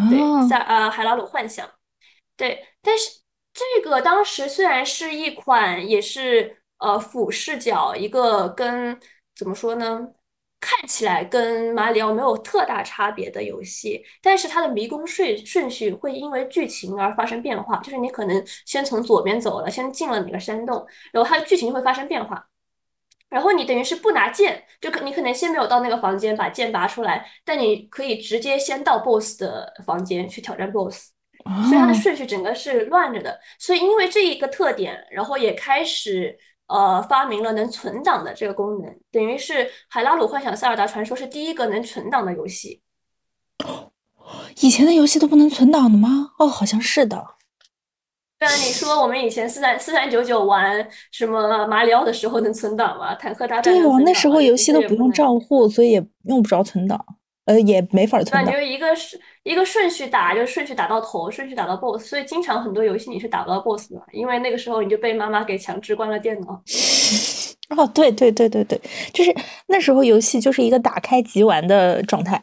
[0.09, 1.69] 对，在呃海拉鲁幻想，
[2.37, 3.21] 对，但是
[3.53, 8.99] 这个当时虽然是一款也是呃俯视角，一个跟
[9.35, 10.09] 怎么说呢，
[10.61, 22.47] 看起来跟马里奥没有特大差别的游戏，但是它的迷宫顺顺序会因为剧情而发生变化，就是你可能先从左边走了，先进了哪个山洞，然后它的剧情会发生变化。
[23.31, 31.11] 然后你等于是不拿剑，就可你可能先没有到那个房间把剑拔出来，但你可以直接先到 BOSS 的房间去挑战 BOSS，
[31.69, 33.39] 所以它的顺序整个是乱着的。
[33.59, 39.55] 所以因为这一个特点，然后也开始呃发明了能存档的这个功能，等于是
[39.89, 42.83] 《海拉鲁幻想塞尔达传说》是第一个能存档的游戏。
[44.61, 46.33] 以前的游戏都不能存档的吗？
[46.39, 47.37] 哦，好像是的。
[48.41, 53.15] 对啊，你说我们以前四三四三九九玩什么马里奥的时候能存档吗？
[53.17, 56.99] 坦克大战对啊，那时候游戏都不用账户，所以也用不着存档，
[57.45, 58.51] 呃，也没法存档。
[58.51, 66.63] 就一个是一个顺序打，就顺序打到头，顺序打到 BOSS，所以经常很多游戏你是打不到 BOSS 的，因为那个时候你就被妈妈给强制关了电脑。
[67.77, 68.81] 哦，对对对对对，
[69.13, 72.43] 就是那时候游戏就是一个打开即玩的状态，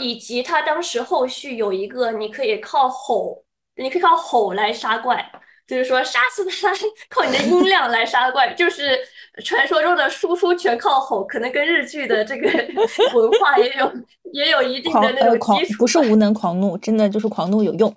[0.00, 3.42] 以及它当时后续有一个你可以靠吼。
[3.76, 5.24] 你可以靠吼来杀怪，
[5.66, 6.70] 就是说杀死他，
[7.08, 8.98] 靠你的音量来杀怪，就是
[9.44, 12.48] 传说中的输出全靠吼，可能跟日剧的这个
[13.18, 13.92] 文化也有
[14.32, 15.78] 也有一定的那种基础。
[15.78, 17.92] 不是无能狂怒，真的就是狂怒有用。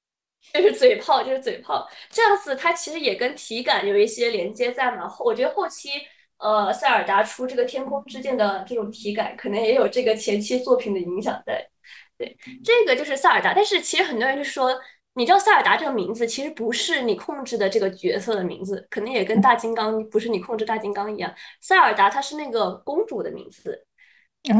[0.54, 5.06] 就是嘴炮，就是嘴炮，这样子它其实也跟体感有一些连接在嘛。
[5.20, 5.90] 我觉得后期
[6.38, 11.68] 呃塞尔达出这个天空之剑的这种体感，可能也有这个前期作品的影响在。
[12.16, 14.72] 对，这个就是塞尔达，但是其实很多人就说。
[15.18, 21.34] 你知道塞尔达这个名字其实不是你控制的这个角色的名字，可能也跟大金刚不是你控制大金刚一样。
[21.60, 23.84] 塞尔达它是那个公主的名字，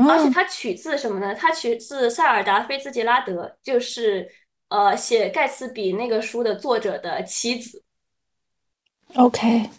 [0.08, 1.32] 而且它取自什么呢？
[1.32, 4.28] 它取自塞尔达菲兹杰拉德，就是
[4.68, 7.84] 呃写盖茨比那个书的作者的妻子。
[9.14, 9.70] OK，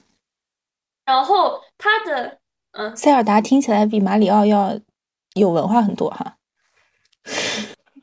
[1.04, 2.40] 然后他的
[2.72, 4.80] 嗯，塞尔达听起来比马里奥要
[5.34, 6.38] 有文化很多哈。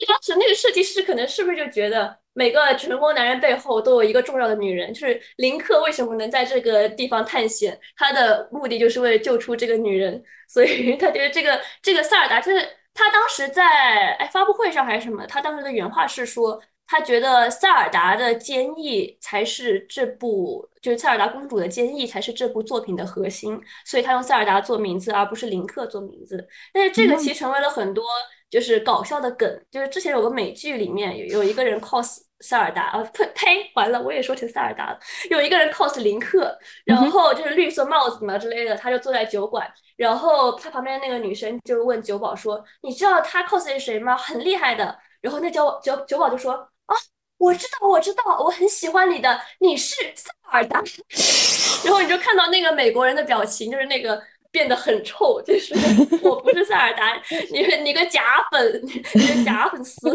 [0.07, 2.19] 当时那个设计师可能是不是就觉得？
[2.37, 7.79] 每个成功男人背后都有一个重要的女人，就是林克为什么能在这个地方探险？
[7.97, 26.47] 他的目的就是为了救出这个女人，所以他觉得这个这个塞尔达就是他当时在哎发布会上还是什么，他当时的原话是说，他觉得塞尔达的坚毅才是这部，就是塞尔达公主的坚毅才是这部作品的核心，所以他用塞尔达做名字，而不是林克做名字。
[26.75, 28.05] 但是这个其实成为了很多
[28.49, 34.99] 就是搞笑的梗，就是之前有个美剧里面有有一个人 cos 塞尔达，啊呸呸，完了我也说成塞尔达了，
[35.31, 44.17] 有一个人 cos 林克，然后就是绿色帽子嘛之类的，他就坐在酒馆，然后他旁边那个女生就问酒保说：“你知道他 cos 是谁吗？
[44.17, 46.53] 很厉害的。”然后那酒酒酒保就说。
[46.87, 46.95] 啊，
[47.39, 50.81] 我知道，我知道，我很喜欢你的，你是塞尔达。
[51.85, 54.23] 然后你就看到那个美国人的表情，就是那个
[54.53, 55.75] 变得很臭，就是
[56.23, 57.21] 我不是塞尔达，
[57.51, 58.81] 你你个假粉，
[59.15, 60.09] 你个假粉丝，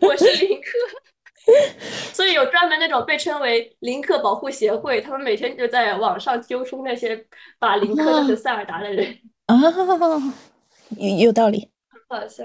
[0.00, 0.68] 我是林克。
[2.12, 7.26] 所以有专门那种被称为林克保护协会，他们每天就在网上揪出那些
[7.58, 9.18] 把林克当成塞尔达的人。
[9.46, 9.56] 啊，
[10.98, 12.44] 有有道理，很好笑，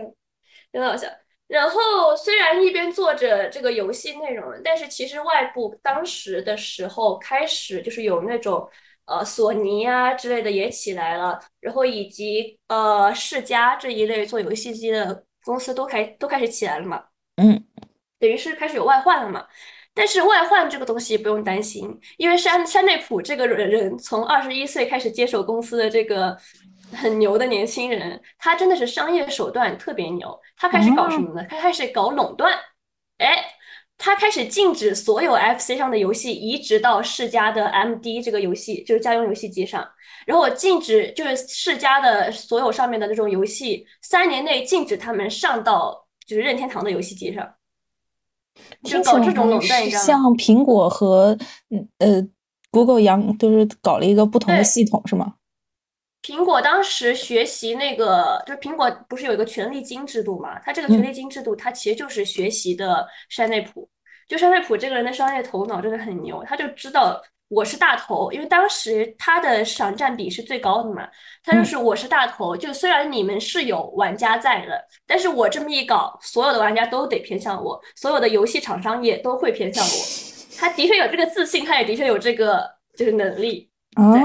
[0.74, 1.08] 很好笑。
[1.48, 8.68] 然后虽然一边做着这个游戏内容，但是其实外部当时的时候开始就是有那种
[9.06, 17.04] 呃索尼啊之类的也起来了，然后以及呃世嘉这一类做游戏机的公司都开都开始起来了嘛，
[17.36, 17.64] 嗯，
[18.20, 19.46] 等于是开始有外患了嘛。
[19.94, 26.38] 但是外患这个东西不用担心，因为山山内普这个人从二十一岁开始接手公司的这个。
[26.94, 30.40] 很牛的年轻人，他真的是商业手段特别牛。
[30.56, 31.46] 他开始搞什么呢？
[31.50, 32.54] 他开始搞垄断。
[33.18, 33.44] 哎，
[33.98, 39.86] 他开始禁止所有 FC 上的游戏移植到世嘉的 MD 这个游戏，就是家用游戏机上。
[40.28, 47.52] 然后禁止就是世嘉的所有上面的那种游戏，三年内禁止他们上到就是任天堂的游戏机上。
[48.84, 51.38] 就搞这种垄断，像苹果和
[51.70, 52.28] 嗯呃
[52.72, 55.36] Google 一样，都是搞了一个不同的系统，是吗？
[56.22, 60.60] 苹果当时学习那个，就是苹果不是有一个权利金制度嘛？
[60.60, 63.88] 它这个权利金制度，它其实就是学习的山内普。
[64.28, 67.22] 就山内普这个人的商业头脑真的很牛，他就知道
[67.56, 71.08] 我是大头，因为当时他的市场占比是最高的嘛。
[71.42, 80.60] 他就是我是大头，就虽然你们是有玩家在的，但是我这么一搞，所有的玩家都得偏向我，所有的游戏厂商也都会偏向我。
[80.60, 83.70] 他的确有这个自信，他也的确有这个就是能力。
[83.96, 84.20] 哦。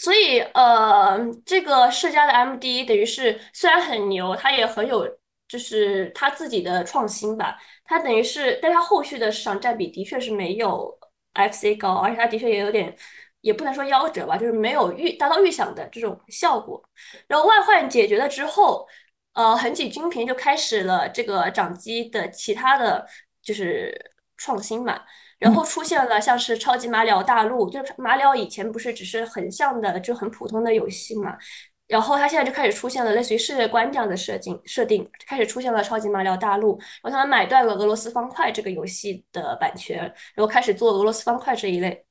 [0.00, 5.06] 所以，呃，这个世嘉的 MD 等于是虽然很牛，他也很有，
[5.46, 7.58] 就是他自己的创新吧。
[7.84, 10.96] 它等于是，但它后续的市场占比的确是没有
[11.34, 12.94] FC 高，而且它的确也有点，
[13.40, 16.82] 也不能说夭折吧，就是没有预达到预想的这种效果。
[17.26, 18.86] 然后外患解决了之后，
[19.34, 23.06] 呃，横井军平就开始了这个掌机的其他的
[23.42, 25.00] 就是创新嘛。
[25.38, 31.34] 然后出现了像是超级马里奥大陆，就是马里奥以前不是只是横向的就很普通的游戏嘛，
[31.90, 39.98] 然后它现在就开始出现了类似于世界观这样的设定设定，开始出现了超级马里奥大陆，然后他们买断了俄罗斯方块这个游戏的版权，
[40.34, 42.04] 然后开始做俄罗斯方块这一类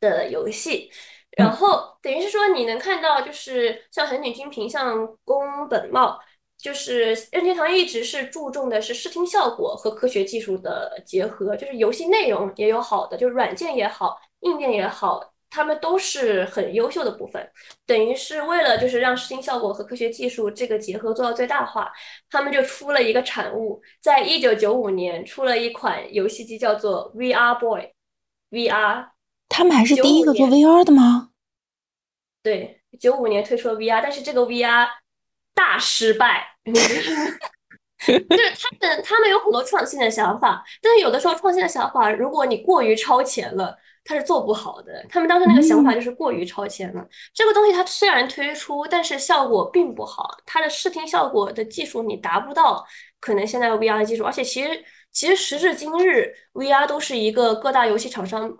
[0.00, 0.90] 的游戏，
[1.36, 6.18] 然后等于是说你能看到就是像横井军平、像宫本茂。
[6.58, 17.50] 就是任天堂一直是注重的是视听效果和科学技术的结合，就是游戏内容也有好的，就是软件也好，硬件也好，他们都是很优秀的部分。
[17.86, 21.90] 等于是为了就是让视听效果和科学技术这个结合做到最大化，
[22.30, 29.08] 他们就出了一个产物，在一九九五年出了一款游戏机，叫做 VR Boy，VR。
[29.48, 31.30] 他们还是第一个做 VR 的吗？
[32.42, 34.88] 对，九五年推出了 VR，但是这个 VR。
[35.54, 36.46] 大失败，
[38.06, 38.18] 就是
[38.80, 45.04] 他们，他们有很多创新的想法，但是有的时候创新的想法，如果你过于超前了，它是做不好的。
[45.08, 47.04] 他们当时那个想法就是过于超前了。
[47.34, 52.84] 这个东西它虽然推出，但是效果并不好，它的视听效果的技术你达不到，
[53.18, 58.54] 可能现在 VR 的技术，而且其实其实时至今日，VR 都是一个各大游戏厂商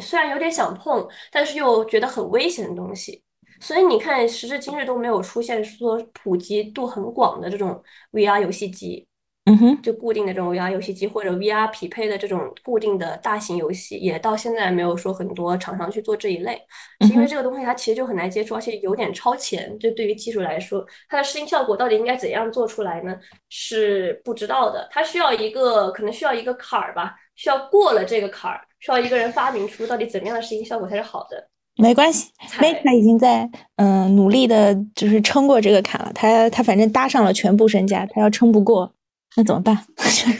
[0.00, 3.24] 虽然有点想碰，但是又觉得很危险的东西。
[3.60, 9.06] 所以你看，时至今日都没有出现说普及度很广的这种 VR 游戏机，
[9.46, 16.60] 嗯哼，就固定的这种 VR 游戏机或者 VR 匹配的这种固定的大型游戏，也到现在没有说很多厂商去做这一类，
[17.06, 19.78] 是因为这个东西它其实就很难接触，而且有点超前。
[19.78, 23.16] 就对于技术来说，它的视听效果到底应该怎样做出来呢？
[23.50, 24.88] 是不知道的。
[24.90, 31.50] 它需要一个可能需要一个坎儿吧，需要过了这个坎儿，需要一个人发明出到底怎么样的视听效果才是好的。
[31.76, 36.12] 没关系，Meta 已经在嗯努力的，就是撑过这个坎了。
[36.14, 38.92] 他他反正搭上了全部身家，他要撑不过，
[39.36, 39.76] 那怎么办？
[39.96, 40.32] 撑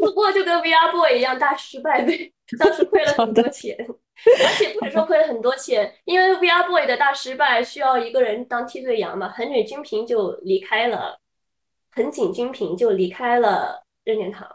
[0.00, 3.76] 不过就跟 VR Boy 一样大失败呗，当时亏了很多钱，
[4.44, 11.18] 而且不止说亏了很多钱，因为 VR Boy 的大失败需要一个人当替罪羊嘛，横女军平就离开了。
[11.92, 14.46] 藤井君平就离开了任天堂，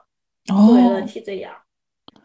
[0.46, 1.65] 作为了 TZR。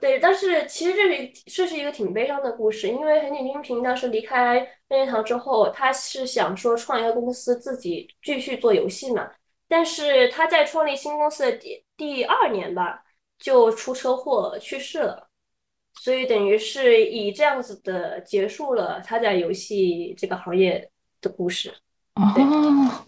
[0.00, 4.54] 对，但是其实这是这是一个挺悲伤的故事，因为横井君平当时离开
[4.88, 9.30] 任天堂之后，他是想说创一个公司，自己继续做游戏嘛。
[9.68, 13.04] 但是他在创立新公司的第第二年吧，
[13.38, 15.28] 就出车祸去世了，
[15.94, 20.90] 所以等于是以这样子的结束了他在游戏这个行业
[21.20, 21.72] 的故事。
[22.14, 23.06] 哦。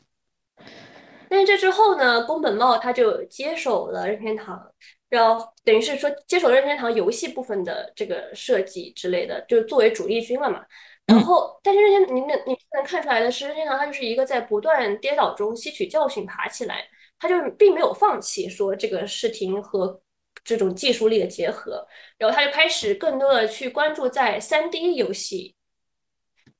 [1.29, 4.71] 但是这之后呢，宫本茂他就接手了任天堂。
[5.13, 10.65] 然后等于是说接手任天堂游戏部分的这个设计之类的，就作为主力军了嘛。
[11.05, 16.83] 然后，但是任天，你能你能看出来的是，任天堂它就是一个在不断跌倒中吸取教训爬起来，
[17.19, 20.01] 它就并没有放弃说这个视听和
[20.43, 21.87] 这种技术力的结合，
[22.17, 25.55] 然后它就开始更多的去关注在三 D 游戏。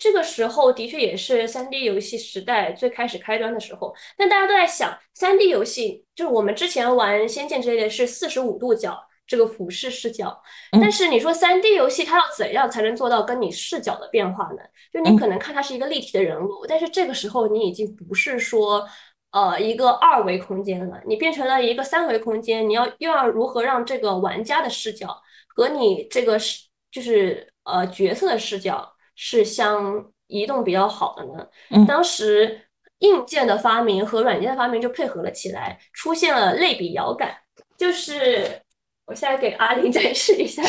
[0.03, 10.43] 这个时候的确也是三 D 游戏时代最开始开端的时候，但大家都在想，三 D 游戏就是我们之前玩《仙剑》之类的是四十五度角这个俯视视角，
[10.73, 14.59] 但是你说三 D 游戏它要怎样才能做到跟你视角的变化呢？
[14.93, 18.85] 就你可能看它是一个立体的人物，但是这个时候你已经不是说
[19.31, 28.93] 呃一个二维空间了，你变成了一个三维空间，你要又要如何让这个玩家的视角和你这个是就是呃角色的视角？
[29.15, 31.87] 是相移动比较好的呢。
[31.87, 32.63] 当时
[32.99, 37.37] 硬件的发明和软件的发明就配合了起来，出现了类比遥感。
[37.77, 38.61] 就是
[39.07, 40.63] 我现在给阿林展示一下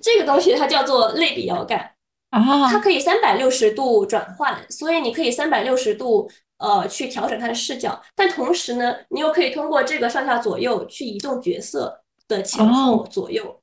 [0.00, 1.92] 这个东西，它叫做类比遥感
[2.30, 13.60] 啊，它可以三百六十度转换，所以你可以三百六十度呃去调整它的视角，但同时呢，你又可以通过这个上下左右去移动角色的前后左右。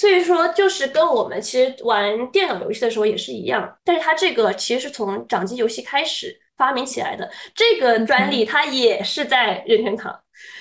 [0.00, 7.30] 所以说，就是跟我们其实玩电脑游戏的时候也是一样，但是它这个其实是从掌机游戏开始发明起来的。
[7.54, 10.10] 这个专利它也是在任天堂，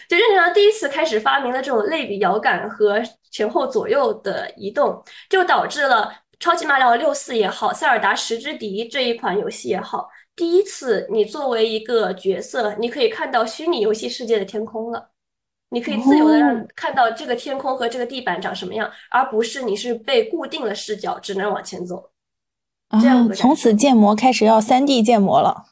[0.09, 15.11] 就任天堂第一次开始发明了这种类比摇杆和前后左右的移动，就导致了超级马里奥六四也好，塞尔达十之敌这一款游戏也好，第一次你作为一个角色，你可以看到虚拟游戏世界的天空了。
[15.71, 22.09] 你可以自由的让看到这个天空和这个地板长什么样，而不是你是被固定了视角，只能往前走。
[22.99, 25.65] 这样，从此建模开始要三 D 建模了。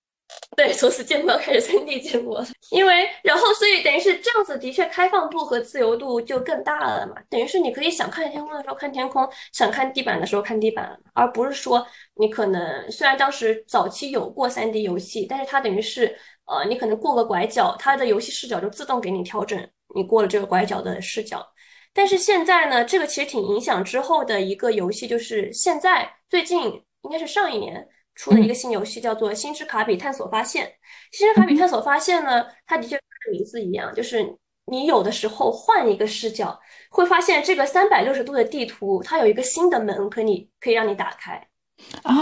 [0.56, 2.46] 对，从此建模开始三 D 建模了。
[2.70, 7.14] 因为然后，所以等于是这样子，的确开放度和自由度就更大了嘛。
[7.28, 16.16] 等于是你可以想看天空的时候看天空，想看地板的时候看地板，而不是说你可能虽然当时早期有过三 D 游戏，但是它等于是。
[16.46, 21.46] 呃，你可能过个拐角，它的游戏视角就自动给你调整你过了这个拐角的视角。
[21.92, 26.64] 但是现在呢，这个其实挺影响之后的一个游戏，就是现在最近
[27.02, 30.66] 应该是上一年出的一个新游戏，叫做《星之卡比探索发现》。
[31.10, 34.36] 《星之卡比探索发现》呢，它的确跟名字一样，就是
[34.66, 36.58] 你有的时候换一个视角，
[36.90, 41.46] 会发现这个三百六十度的地图，它有一个新的门可以可以让你打开。
[42.02, 42.14] 啊，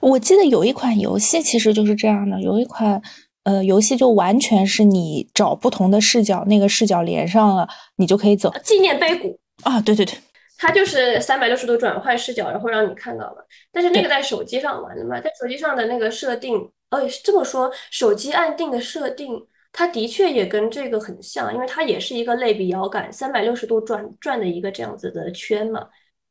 [0.00, 3.00] 我记得有一款游戏其实就是这样的，有一款
[3.44, 8.52] 呃游戏就完全是你找不同的视角，那个视角连上了，你就可以走。
[8.62, 10.14] 纪念碑谷啊，对对对，
[10.58, 13.46] 它就是三百六十度转换视角，然后让你看到了。
[13.72, 16.56] 但是那个在手机上玩的嘛，在手机上的那个设定，
[16.90, 19.30] 哦，这么说，手机按定的设定，
[19.72, 25.86] 它的确也跟这个很像，因为它也是一个类比遥感，三百六十度转转的一个这样子的圈嘛。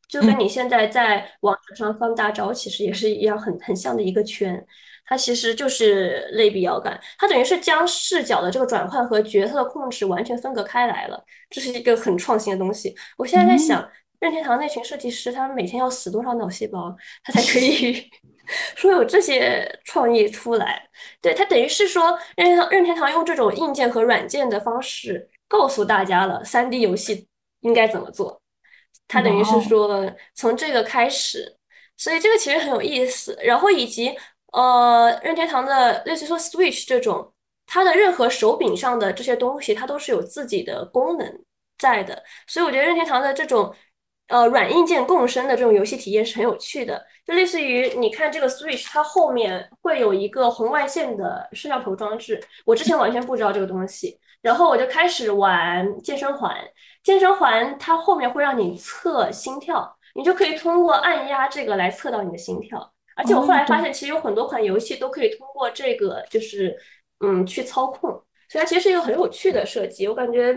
[0.08, 4.66] 就跟你现在在网站上放大招，其实也是一样，很很像的一个圈。
[5.06, 11.22] 它其实就是类比遥感，它等于是将视角的这个转换和角色的控制完全分隔开来了。
[11.50, 12.96] 这是一个很创新的东西。
[13.18, 13.86] 我现在在想，
[14.22, 18.10] 任天堂那群设计师，他们每天要死多少脑细胞，他才可以
[18.76, 20.88] 说有这些创意出来？
[21.22, 27.28] 对，它等于是说，任天堂任天堂用这种硬件和软件的方式，告诉大家了三 D 游戏
[27.60, 28.43] 应该怎么做。
[29.08, 31.58] 它等于是说从这个开始，
[31.98, 33.38] 所以这个其实很有意思。
[33.44, 34.16] 然后以及
[34.52, 37.32] 呃，任天堂的类似说 Switch 这种，
[37.66, 41.40] 它的任何手柄上的这些东西，它都是有自己的功能
[41.78, 42.24] 在的。
[42.48, 43.74] 所以我觉得任天堂的这种
[44.28, 47.04] 呃软硬件共生的这种游戏体验是很有趣的。
[47.26, 56.56] 就类似于你看这个 Switch，它后面会有一个红外线的摄像头装置，我之前完全不知道这个东西，然后我就开始玩健身环。
[57.04, 62.92] 健身环它后面会让你测心跳，你就可以通过按压这个来测到你的心跳。
[63.16, 66.76] 而且我后来发现，其实有很多款游戏都可以通过这个，就是
[67.20, 68.10] 嗯去操控。
[68.50, 70.08] 所以它其实是一个很有趣的设计。
[70.08, 70.54] 我感觉，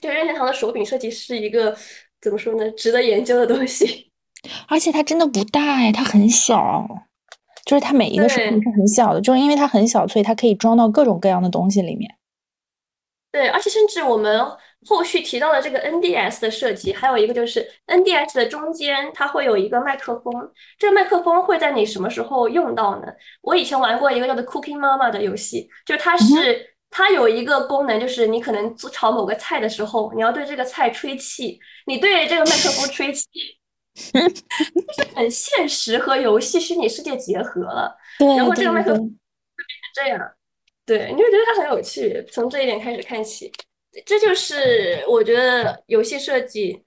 [0.00, 1.76] 就任天堂的手柄设计是一个
[2.20, 4.10] 怎么说呢，值得研究的东西。
[4.68, 6.86] 而且它真的不大哎，它很小。
[7.64, 12.16] 就是它每一个手柄是很小的，就是因为它很小，所以它可以装到各种各样的东西里面。
[13.30, 14.40] 对，而且甚至我们
[14.86, 20.32] 后续提到的这个 NDS 的设计，还有一个就是 NDS 的中间它会有一个麦克风，
[20.78, 23.08] 这个麦克风会在你什么时候用到呢？
[23.42, 33.26] 我以前玩过一个叫做 Cooking Mama 的游戏，就是它是它有一个功能，就是你可能做炒某个菜的时候，你要对这个菜吹气，你对这个麦克风吹气，
[34.12, 37.94] 就是很现实和游戏虚拟世界结合了。
[38.36, 39.16] 然后这个麦克风就变
[39.82, 40.32] 成这样。
[40.86, 43.52] 对，你就觉得它很有趣，从这一点开始看起，
[44.04, 46.84] 这就是我觉得游戏设计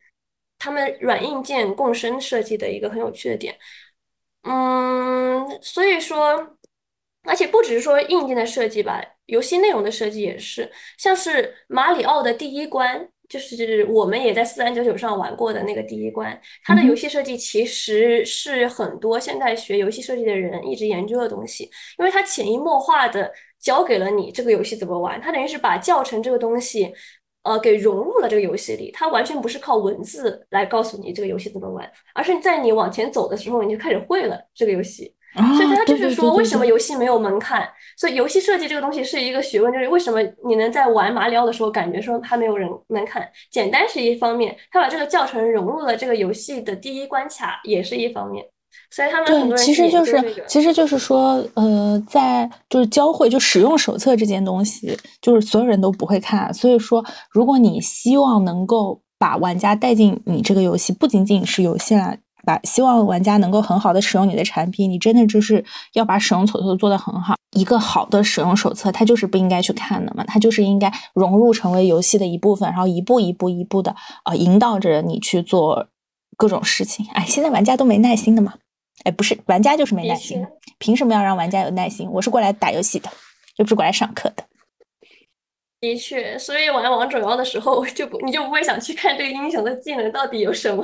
[0.60, 3.58] 他们软硬件共生设计的一个很有趣的点。
[4.44, 6.58] 嗯，所以说，
[7.24, 13.10] 而且不只是说硬件的设计吧，游戏内容的设计也是，像是马里奥的第一关。
[13.30, 21.64] 就是我们也在四三九九上玩过的那个第一关，它的游戏设计其实是很多现在学游戏设计的人一直研究的东西，
[21.98, 23.32] 因为它潜移默化的
[23.62, 26.92] 教给了你这个游戏怎么玩，它等于是把教程这个东西，
[27.44, 35.14] 呃，给融入了这个游戏里，它完全不是靠文字来告诉你这个游戏怎么玩，而是在你往前走的时候，你就开始会了这个游戏。
[35.56, 37.66] 所以它就是说，为什么游戏没有门槛？
[37.96, 43.26] 所以游戏设计这个东西是一个学问，就是为什么你能在玩马里奥的时候感觉说它没有人门槛？
[43.50, 48.46] 简单是一方面，它把这个教程融入了这个游戏的第一关卡也是一方面。
[48.90, 56.54] 所以他们对，其实就是其实就是说，呃，在就是教会就使用手册这件东西，就是所有人都不会看。
[56.54, 62.18] 所以说，如果你希望能够把玩家带进你这个游戏，不仅仅是游戏啦。
[62.44, 65.64] 把希望玩家能够很好的使用你的产品，你真的就是
[65.94, 67.36] 要把使用手册做得很好。
[67.56, 73.96] 一个好的使用手册，它就是不应该去看的嘛，它就是应该融入成为游戏的一部分，然后一步一步一步的
[74.26, 75.86] 呃引导着你去做
[76.42, 77.06] 各种事情。
[77.14, 78.56] 哎，现在玩家都没耐心的嘛？
[79.04, 80.44] 哎，不是，玩家就是没耐心，
[80.80, 82.10] 凭什么要让玩家有耐心？
[82.10, 83.08] 我是过来打游戏的，
[83.58, 84.44] 又不是过来上课的。
[85.80, 90.84] 的确，所以玩王者荣耀的时候，就不你就不会想去看这个英雄的技能到底有什么。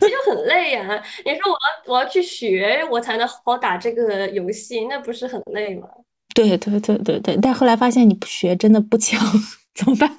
[0.00, 0.82] 这就很累呀！
[1.26, 5.86] 你说我要我要去学，我才能好好打这个游戏，那不是很累吗？
[6.34, 9.20] 对对对对对，但后来发现你不学真的不强，
[9.76, 10.10] 怎么办？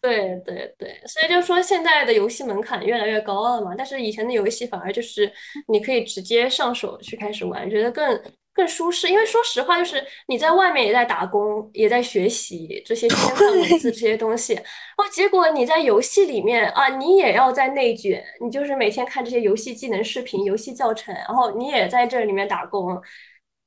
[0.00, 5.32] 对对对，所以就说现在的游戏门槛越来越高了嘛，但是以前的游戏反而就是
[5.68, 8.20] 你可以直接上手去开始玩，觉得更。
[8.54, 23.00] 更舒适，因为说实话，就是你在外面也在打工，也在学习这些 天看文字这些东西，哦，结果你在游戏里面啊，你也要在内卷，你就是每天看这些游戏技能视频、游戏教程，然后你也在这里面打工，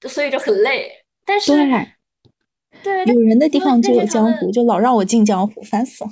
[0.10, 0.92] 所以就很累。
[1.26, 1.54] 但是，
[2.84, 6.10] 对，有人的地方就有江湖，就老让我进江湖，烦死了。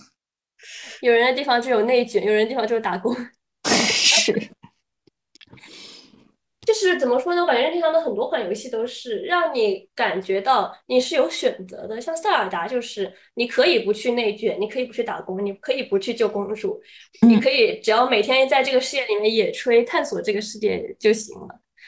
[1.01, 3.15] 有人的地方就有内卷，有人的地方就是打工。
[3.67, 4.33] 是。
[6.67, 7.41] 就是怎么说呢？
[7.41, 11.99] 我感觉任天堂的很多款游戏都是让你感觉到你是有选择的。
[11.99, 16.79] 像塞尔达，就是你可以不去内卷，你可以不去打工，你可以不去救公主，
[17.27, 21.47] 你可以只要每天在这个世界里面野炊，探索这个世界就行了。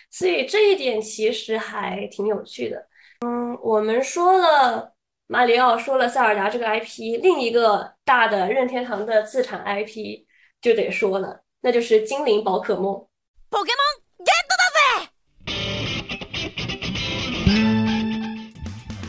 [0.10, 2.84] 所以这一点其实还挺有趣的。
[3.24, 4.94] 嗯，我们说了
[5.28, 10.26] 马里奥，说了塞尔达这个 IP，另一个大的任天堂的自产 IP
[10.60, 13.06] 就得说了，那就是精灵宝可梦。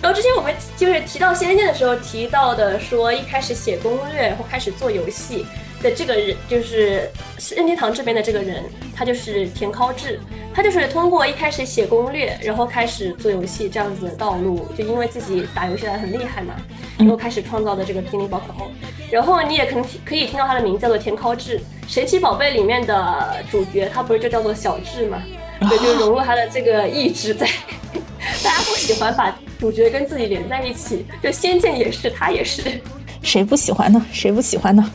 [0.03, 5.47] 然后之前我们就是提到《仙剑》的时候提到的，说一开始写攻略，然后开始做游戏
[5.83, 7.11] 的这个人，就是
[7.55, 8.63] 任天堂这边的这个人，
[8.95, 10.21] 他就是田尻智，
[10.55, 16.55] 他就是通过一开始写攻略，然后开始做游戏这样子的道路，就因为自己打游戏来很厉害嘛，
[16.99, 18.71] 然后开始创造的这个精灵宝可梦。
[19.11, 25.23] 然后你也可能可以听到他的名字叫做田尻智，神奇宝贝里面的主角，他不是就叫做小智嘛？
[25.69, 27.47] 对，就融入他的这个意志在。
[28.45, 32.63] 大家不喜欢把主角跟自己连在一起，就仙剑也是，他也是，
[33.21, 34.05] 谁不喜欢呢？
[34.13, 34.91] 谁不喜欢呢？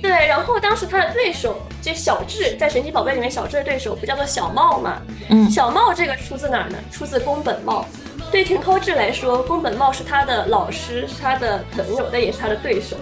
[0.00, 5.02] 对，然后当时他的对手就小智，在神奇宝贝里面，小智的对手不叫做小茂嘛？
[5.28, 6.78] 嗯，小茂这个出自哪儿呢？
[6.90, 7.86] 出自宫本茂。
[8.30, 12.96] 对田尻智来说，宫本茂是他的老师，是他的朋友，但也是他的对手。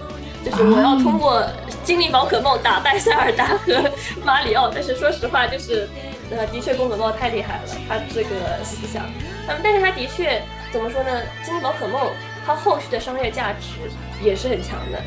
[0.45, 1.43] 就是我要通过
[1.83, 3.91] 精灵宝可梦打败塞尔达和
[4.23, 5.87] 马里奥，但是说实话，就是。
[6.29, 9.05] 呃，的确，宫本茂太厉害了，他这个思想。
[9.47, 10.43] 嗯，但是他的确
[10.73, 11.09] 怎么说呢？
[11.41, 12.01] 精灵宝可梦
[12.45, 13.89] 它后续的商业价值
[14.21, 15.01] 也是很强的。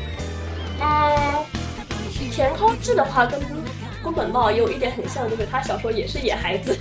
[0.81, 1.45] 嗯，
[2.29, 3.39] 田尻智的话跟
[4.03, 6.77] 宫本茂有一点很像，就是他小时候也是野孩子，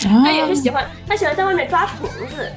[0.00, 2.52] 他也是喜欢他喜欢在外面抓虫子，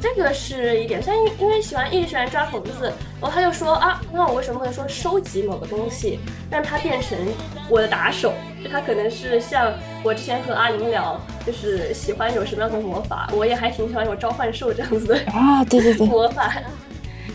[0.00, 1.02] 这个是一点。
[1.06, 6.18] 但因因为喜欢一直喜欢抓虫子，然后他就说啊，那我为什么不能说收集某个东西，
[6.50, 7.16] 让它变成
[7.68, 8.32] 我的打手？
[8.62, 9.72] 就他可能是像。
[10.02, 16.50] 我之前和阿玲聊，就是喜欢有什么样的魔法，我也还挺喜欢有召唤兽这样子的啊，对对对，魔法。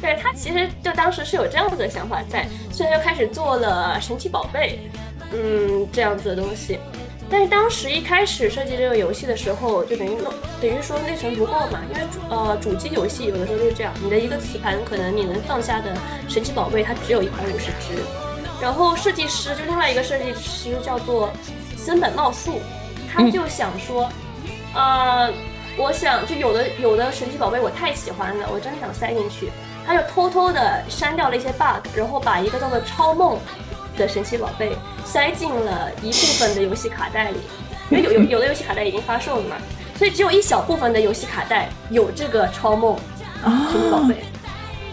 [0.02, 4.80] 对他其实就当时是有这样子的想法在，所以他就开始做了神奇宝贝，
[5.32, 6.80] 嗯，这样子的东西。
[7.28, 10.32] 但是当时一开始设计这个游戏的时候，就等于弄
[10.62, 15.96] 等于说内存不够嘛，因为主呃主机游戏有的时候就是这样，你的一个磁盘可能你能放下的
[16.30, 18.00] 神奇宝贝它只有一百五十只。
[18.62, 21.32] 然后设计师就另外一个设计师叫做
[21.76, 22.62] 森本茂树，
[23.12, 24.08] 他就想说，
[24.76, 25.34] 呃，
[25.78, 29.50] 我想就有的有的神奇宝贝我太喜欢了，我真的想塞进去。
[29.86, 33.38] 他就偷偷的删掉了一些 bug，然后把一个叫做超梦
[33.98, 34.76] 的神奇宝贝
[35.06, 37.38] 塞进了一部分的游戏卡带里，
[37.90, 39.56] 因为有有有的游戏卡带已经发售了嘛，
[39.98, 42.98] 所以只有一小部分的游戏卡带有这个超梦
[43.44, 44.24] 神奇宝贝。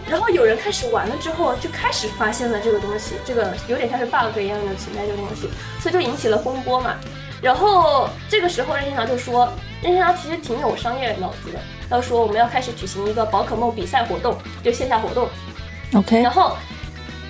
[0.05, 6.95] 然后有人开始玩了之后，就开始发现了这个东西，这个有点像是 bug 一样的存在这个东西，所以就引起了风波嘛。
[7.41, 9.51] 然后这个时候任天堂就说，
[9.83, 11.59] 任天他其实挺有商业脑子的。
[11.89, 15.27] 他说我们要开始举行一个宝可梦比赛活动，就线下活动
[15.93, 16.21] ，OK。
[16.21, 16.55] 然后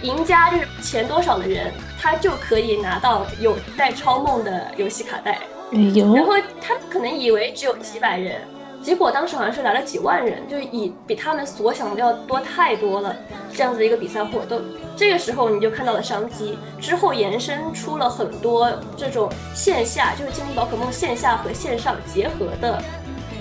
[0.03, 5.39] 赢家就是前多少的人，他就可以拿到有带超梦的游戏卡带。
[5.71, 6.15] 有。
[6.15, 8.39] 然后他们可能以为只有几百人，
[8.83, 13.15] 结果当时好像是来了几万人，就以比他们所想的要多太多了。
[13.53, 14.61] 这样子一个比赛活动，
[14.97, 22.83] 这个时候你就看到了商机，之后延伸出了很多这种线下，就是精灵宝可梦线下和线上结合的。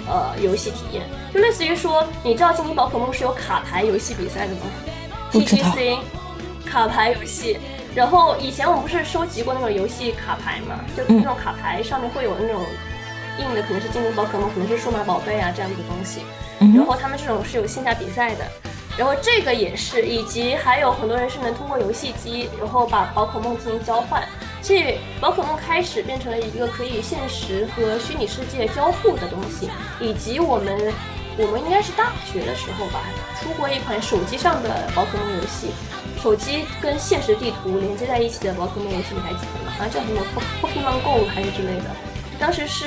[0.09, 4.61] 呃，游戏体验就类似于说，你知道精灵宝可梦是有卡牌游戏比赛的吗
[5.33, 5.99] ？TGC
[6.67, 7.59] 卡牌游戏。
[7.95, 10.81] 然后以前我们不是收集过那种游戏卡牌嘛？
[10.97, 12.63] 就那种卡牌上面会有那种
[13.39, 16.23] 印的，可能是精灵宝可梦，可能是数码宝贝啊这样的东西。
[16.77, 18.45] 然后他们这种是有线下比赛的。
[18.97, 24.23] 然后这个也是，以及还有很多人是能通过游戏机，然后把宝可梦进行交换。
[24.61, 29.69] 所以宝可梦开始变成了一个可以现实和虚拟世界交互的东西，
[29.99, 30.93] 以及我们
[31.37, 33.01] 我们应该是大学的时候吧，
[33.41, 35.73] 出过一款手机上的宝可梦游戏，
[36.23, 39.73] 手机跟现实地图连接在一起的宝可梦游戏，你还记得吗？
[39.77, 40.21] 好像叫什么
[40.61, 42.12] Pokemon Go 还是之类的。
[42.43, 42.87] 当时是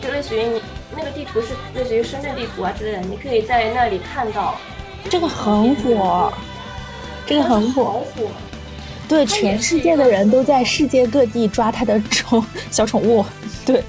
[0.00, 0.62] 就类似于你
[0.96, 4.56] 那个地图是类似于深圳地图啊之类的，你可以在那里看到。
[5.10, 6.32] 这个很火，
[7.26, 8.00] 这个很火。
[9.08, 13.24] 对，全世界的人都在世界各地抓他的宠 小宠物。
[13.66, 13.82] 对，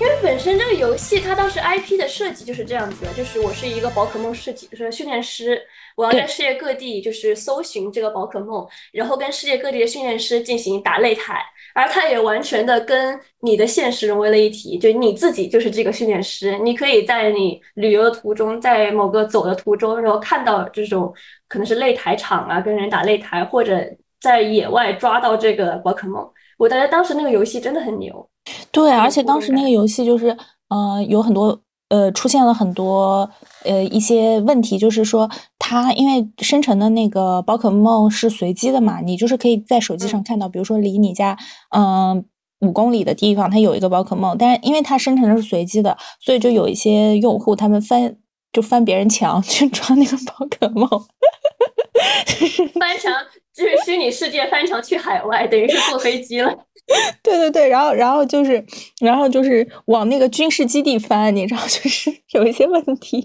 [0.00, 5.62] 因为本身这个游戏它当时 IP 的设计就是这样子的，就是我是一个宝可梦设计，就是训练师，
[5.94, 11.40] 我要在世界各地就是搜寻这个宝可梦，然后跟世界各地的训练师进行打擂台。
[11.74, 21.12] 而它也完全的跟你的现实融为了一体，就你自己就是这个训练师，你可以在你旅游的途中，在某个走的途中，然后看到这种
[21.48, 23.80] 可能是擂台场啊，跟人打擂台，或者
[24.20, 26.28] 在野外抓到这个宝可梦。
[26.58, 28.28] 我觉得当时那个游戏真的很牛。
[28.70, 30.36] 对，而且当时那个游戏就是，
[30.68, 31.58] 呃，有很多。
[31.92, 33.28] 呃，出现了很多
[33.64, 35.28] 呃一些问题，就是说
[35.58, 41.36] 它因为生成的那个宝可梦是随机的嘛，你就是可以在手机上看到，比如说离你家
[41.76, 42.24] 嗯
[42.60, 48.16] 五公里的地方，它有一个宝可梦，但是因为它生成的是随机的，所以就有一些用户他们翻
[48.54, 50.88] 就翻别人墙 去抓那个宝可梦，
[52.80, 53.12] 翻墙
[53.54, 56.50] 就是虚拟世界翻墙去海外，等于是坐飞机了。
[57.22, 58.62] 对对对，然后然后就是，
[59.00, 63.24] 然后就是往那个军事基地翻，你知道， 就是有一些问题，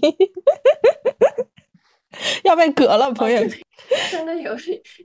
[2.44, 3.42] 要被革了，朋友。
[4.10, 4.54] 真的有，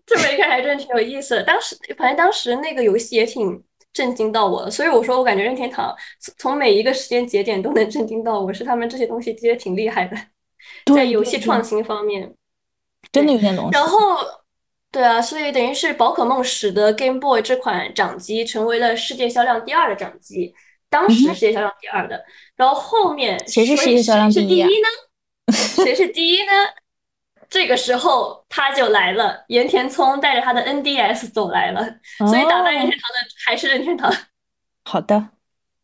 [0.06, 1.43] 这么一看还真挺有意思的。
[1.43, 5.93] 当时反正当时那个游戏也挺震惊到我的，所以我说我感觉任天堂
[6.38, 10.16] 从每一个时间节点都能震惊到我，是他们这些东西其实挺厉害的，
[10.93, 12.34] 在游戏创新方面，
[13.12, 13.72] 真的有点东西。
[13.74, 13.99] 然后。
[14.94, 20.54] 对啊，所以等于是宝可梦使得 Game Boy 这款掌机成为了世界销量第二的掌机，
[20.88, 22.24] 当时世界销量第二的。
[22.56, 25.52] 然后后面谁是世界销量第一呢？
[25.84, 26.52] 谁是第一呢？
[27.50, 31.84] 这个时候他就来了，岩田聪带着他的 NDS 走来了，
[32.20, 34.16] 所以打败任天堂的还是任天堂。
[34.86, 35.30] 好的，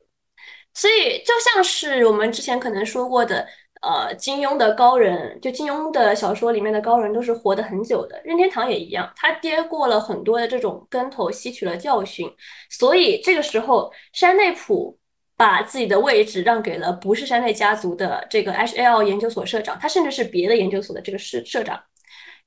[0.75, 3.47] 所以就像是我们之前可能说过的。
[3.81, 8.21] 呃，金庸的高人，就金庸的小说里面的高人都是活得很久的。
[8.25, 12.29] 任天堂也一样，他跌过了很多的这种跟头，吸取了教训。
[12.69, 14.97] 所以这个时候，山内溥
[15.37, 21.81] 把自己的位置让给了不是山内家族的这个 HL 研究所社长，他甚至是别的研究所的这个社社长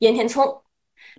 [0.01, 0.63] 岩田聪。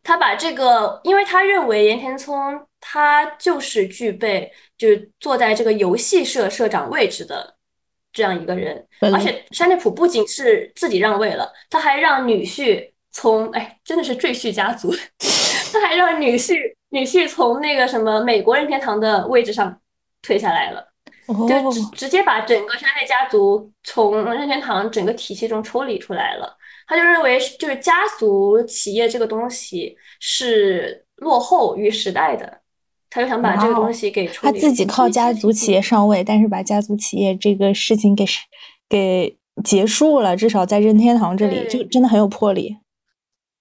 [0.04, 7.56] 他把这个，因为他认为岩田聪他就是具备，就是坐在这个游戏社社长位置的。
[8.14, 14.94] 这样一个人，而且山内溥不仅是自己让位了，他还让女婿从哎，真的是赘婿家族，
[15.74, 16.56] 他还让女婿
[16.90, 19.76] 女婿从那个什么美国任天堂的位置上
[20.22, 20.88] 退下来了，
[21.48, 26.56] 就直直接把整个山内家族从任天堂整个体系中抽离出来了。
[26.86, 32.60] 他就认为，就是家族企业这个东西是落后于时代的，
[33.14, 38.26] 他就想把这个东西给他自己靠家族企业上位，但是把家族企业这个事情给
[38.90, 42.76] 给结束了，至少在任天堂这里就真的很有魄力。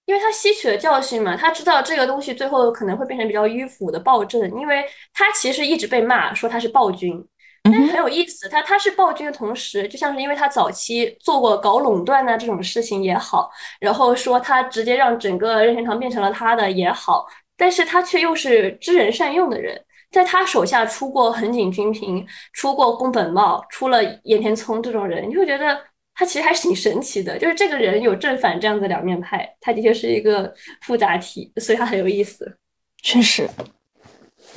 [0.06, 4.82] 因为他吸取了教训嘛，他知道这个东西最后可能会变成比较迂腐的暴政，因为
[5.12, 7.22] 他其实一直被骂说他是暴君，
[7.62, 13.50] 但是很有意思，他他是暴君的同时，就像是因为他早期做过搞垄断的这种事情也好，
[13.80, 17.24] 然后说他直接让整个任天堂变成了他的也好，
[17.62, 25.80] 但是他却又是知人善用的人，在他手下出过横井军平，出过宫本茂，出了岩田聪这种人，你会觉得。
[26.14, 30.52] 他其实还是挺神奇的，就是这个人有正反这样的两面派，他的确是一个
[30.82, 32.54] 复杂体，所以他很有意思。
[33.02, 33.48] 确实，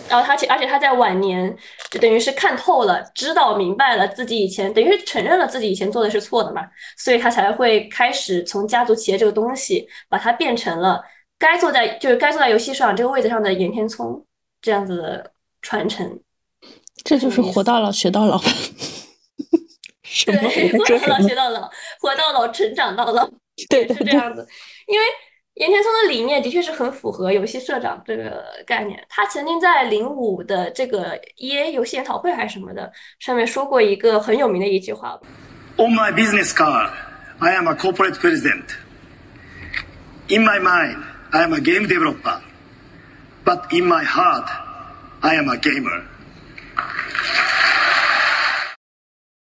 [0.09, 1.55] 然后他且而且他在晚年
[1.89, 11.01] 就等于是看透了，知道明白了自己以前等于是承认了自己以前做的是错的嘛，所以他才会开始从家族企业这个东西，把它变成了
[11.37, 14.25] 该坐在就是该坐在游戏市场这个位置上的岩田聪
[14.61, 15.31] 这样子的
[15.61, 16.19] 传承。
[17.03, 18.41] 这就是活到老学到老。
[20.25, 21.69] 对，活到老学到老，
[21.99, 23.29] 活到老成长到老，
[23.69, 24.47] 对，是这样子。
[24.87, 25.05] 因为
[25.55, 29.03] 岩田聪的理念的确是很符合游戏社长这个概念。
[29.09, 35.19] 他曾经在零五的这个 EA 游戏研讨会还是什么的上面说过一个很有名的一句话
[35.75, 36.89] ：“On my business card,
[37.39, 38.63] I am a corporate president.
[40.27, 41.03] In my mind,
[41.35, 42.39] I am a game developer.
[43.43, 44.47] But in my heart,
[45.19, 46.03] I am a gamer.”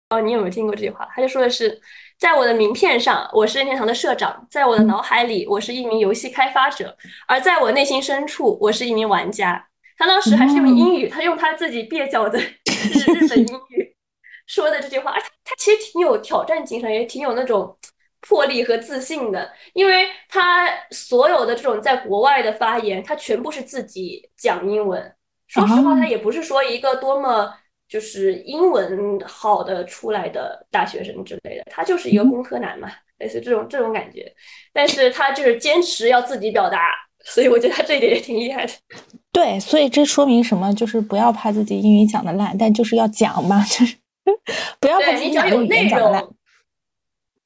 [0.10, 1.08] 哦，你有没有听过这句话？
[1.16, 1.80] 他就说的是，
[2.18, 6.88] 在我的名片上，我是任天堂的社长；在我的脑海里，我是一名游戏开发者；
[7.30, 9.66] 而在我内心深处，我是一名玩家。
[9.98, 13.96] 他当时还是用英语，他用他自己蹩脚的日本英语
[14.48, 15.12] 说的这句话。
[15.12, 17.78] 而他他其实挺有挑战精神，也挺有那种
[18.22, 25.02] 魄力和自信的，因为他所有的这种在国外的发言，他全部是自己讲英文。
[25.48, 27.54] 说实话，他也不是说一个多么。
[27.90, 34.32] 就是英文好的出来的大学生之类的，他就是一个工科男嘛，类似这种这种感觉。
[34.72, 36.78] 但是他就是坚持要自己表达，
[37.26, 38.74] 所以我觉得他这一点也挺厉害的。
[39.34, 40.72] 对，所以这说明什么？
[40.76, 43.96] 就是不要怕自己英语讲的烂，但就是要讲嘛，就是
[44.80, 46.36] 不要怕自己有内容。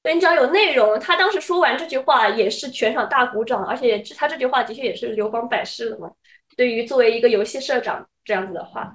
[0.04, 1.00] 对，你只要有内容。
[1.00, 6.12] 他当时说完这句话，也是全场大鼓掌，而且他这句话的确也是流芳百世的嘛。
[6.56, 8.94] 对于作为一个游戏社长这样子的话。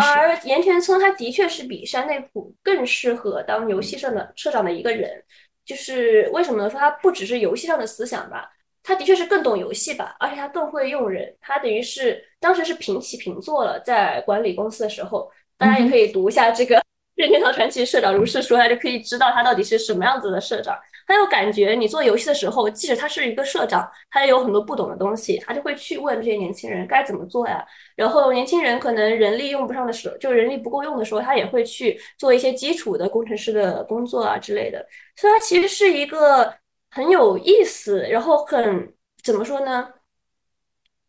[0.00, 5.22] 而岩田聪他的确是比山内溥更适合当游戏社的社长的一个人，
[5.64, 6.68] 就是为什么呢？
[6.68, 8.50] 说他不只是游戏上的思想吧，
[8.82, 16.82] 他的确是更懂游戏吧，而且他更会用人，他等于是当时是平起平坐了，在管理公司的时候，大家也可以读一下这个
[17.16, 20.78] 任天堂传奇社长如是说，他就可以知道他到底是什么样子的社长。
[21.08, 27.64] 他有感觉，你做游戏的时候，即使他是一个社长，他也有很多不懂的东西，他就会去问这些年轻人该怎么做呀。
[27.94, 34.84] 然后年轻人可能人力用不上的时候，就人力不够用的时候，他也会去做一些基础的工程师的工作啊之类的。
[35.16, 36.52] 所以，他其实是一个
[36.90, 38.92] 很有意思，然后很
[39.22, 39.88] 怎么说呢，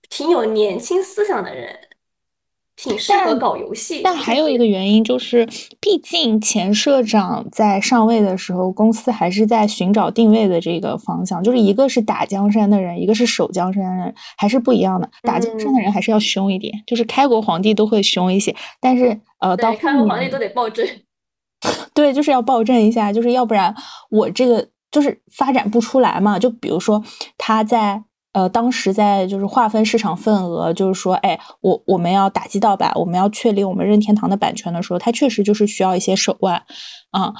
[0.09, 1.86] 挺有年轻思想的人。
[2.77, 5.43] 挺适合搞游戏，但还有一个原因就是，
[5.81, 15.09] 毕竟前社长在上位的时候，公司还是在寻找定位的这个方向，就是一个是打江山的人，一个是守江山的人，还是不一样的。
[15.23, 20.87] 打江山的人还是要凶一点，就是开国皇帝都会凶一些，但是呃，到开国皇帝都得暴政，
[21.95, 23.73] 对，就是要暴政一下，就是要不然
[24.11, 26.37] 我这个就是发展不出来嘛。
[26.37, 27.03] 就比如说
[27.39, 28.03] 他在。
[28.37, 36.61] 呃，当时在就是划分市场份额，就是说，哎，我我们要打击盗版，我们要确立我们任天堂的版权的时候，它确实就是需要一些手腕，
[37.09, 37.33] 啊，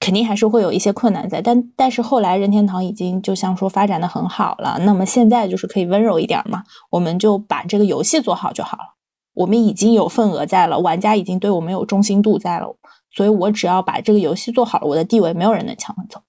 [0.00, 1.40] 肯定还是会有一些困难在。
[1.40, 8.96] 但但是后来任天堂已经就像说发展的很好了，那么现在就是可以温柔一点嘛，我们就把这个游戏做好就好了。
[9.34, 12.74] 我们已经有份额在了，玩家已经对我们有忠心度在了，
[13.14, 16.22] 所以我只要把这个游戏做好了，我的地位没有人能抢走。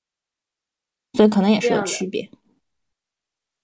[1.18, 2.30] 所以可能也是有区别。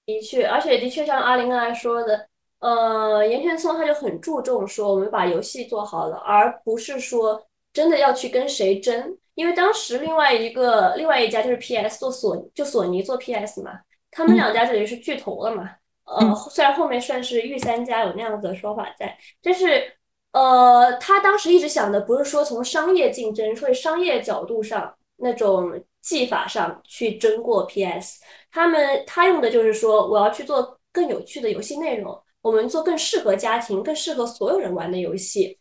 [0.08, 2.28] 的确，而且的确像阿林刚才说的，
[2.60, 9.16] 呃，岩田聪他就很注重说我们把游戏做好了，而不是说真的要去跟谁争。
[9.36, 15.70] 因为当时另外一个另外一家就是 PS 做索就索尼做 PS 嘛，他们两家等于是巨头了嘛。
[16.06, 19.92] 呃，虽然后面算是御三家有那样子的说法在，但是
[20.32, 28.22] 呃，他当时一直想的不是说从商业竞争，所以商业角度上那种技法上去争过 PS。
[28.50, 35.60] 他们他用的就是说，我要去做更有趣的游戏内容，我们做更适合家庭、更适合所有人玩的游戏。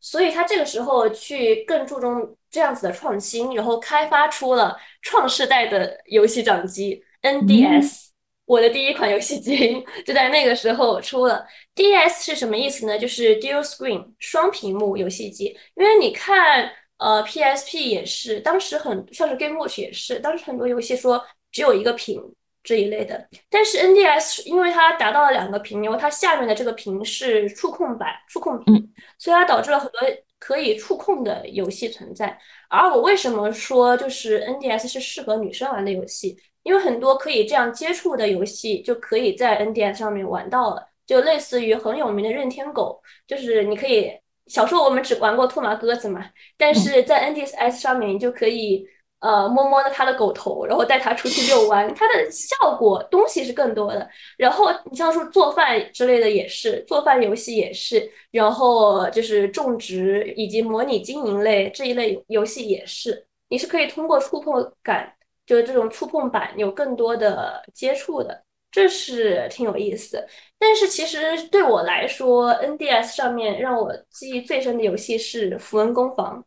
[0.00, 8.06] 所以他这个时候去更注重这样子的创新，然后开发出了创世代的游戏掌机 NDS。
[8.44, 11.44] 我的第一款游戏机就在那个时候出了。
[11.74, 12.98] DS 是什么意思呢？
[12.98, 15.46] 就是 Dual Screen 双屏幕游戏机。
[15.74, 22.20] 因为你看，呃，PSP 也是，当时很像是 Game Watch 也是，当时很多游戏说只有一个屏
[22.62, 23.28] 这一类的。
[23.48, 30.00] 但是 NDS 因为它达到了两个屏，因为它下面的这个屏是触控板、触控屏，所以它导致了很多
[30.38, 32.38] 可以触控的游戏存在。
[32.68, 36.36] 而我为什么说就是 NDS 是适合女生玩的游戏？
[36.64, 44.12] 因为很多可以这样接触的游戏就可以在 NDS 上面玩到了，就类似于很有名的任天狗，就是你可以
[44.48, 46.24] 小时候我们只玩过兔毛鸽子嘛，
[46.56, 48.86] 但是在 NDS 上面你就可以
[49.20, 54.08] 呃摸摸它的狗头，然后带它出去遛弯，它的效果东西是更多的。
[54.36, 65.14] 然后你像说做饭之类的也是，做饭游戏也是，然后就是种植以及模拟经营类这一类游戏也是，你是可以通过触碰感。
[65.46, 68.44] 就是这种触碰板有更多的接触的，
[68.78, 70.24] 这是挺有意思。
[70.56, 76.44] 但是其实对我来说，NDS 上面让我记忆最深的游戏是《符文攻防》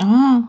[0.00, 0.38] 啊。《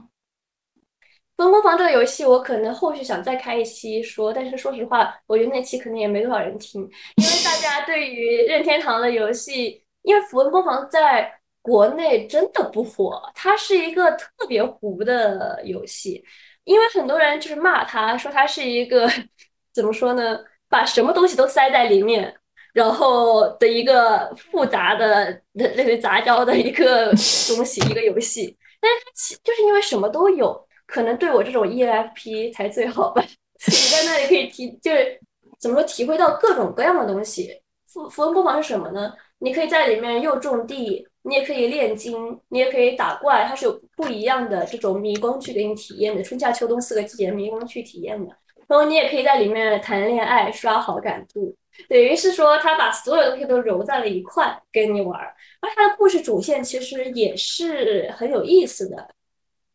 [1.36, 16.24] 符文攻防》这个游戏，我可能后续想再开一期说，但是说实话，我觉得那期可能也没多少人听，因为大家对于任天堂的游戏，因为《符文攻防》在国内真的不火，它是一个特别糊的游戏。
[16.66, 19.10] 因为很多人就是骂它，说它是一个
[19.74, 20.40] 怎么说呢？
[20.76, 22.36] 把什么东西都塞在里面，
[22.74, 27.06] 然后的一个复杂的、类似于杂交的一个
[27.48, 28.58] 东西，一个游戏。
[28.82, 33.24] 但是其就是因为什么都有，可能对我这种 ENFP 才最好吧。
[33.68, 35.18] 你在那里可以体，就是
[35.58, 37.62] 怎么说，体会到各种各样的东西。
[37.88, 39.14] 符符文工坊是什么呢？
[39.38, 41.08] 你可以在里面又种地。
[41.28, 42.14] 你也可以炼金，
[42.50, 48.32] 你也可以打怪，它是有不一样的这种迷宫去给你体验的，春夏秋冬四个季节迷宫去体验的。
[48.68, 51.56] 然后你也可以在里面谈恋爱、刷好感度，
[51.88, 55.20] 等于是说他把所有东西都揉在了一块跟你玩。
[55.62, 59.08] 而他的故事主线其实也是很有意思的。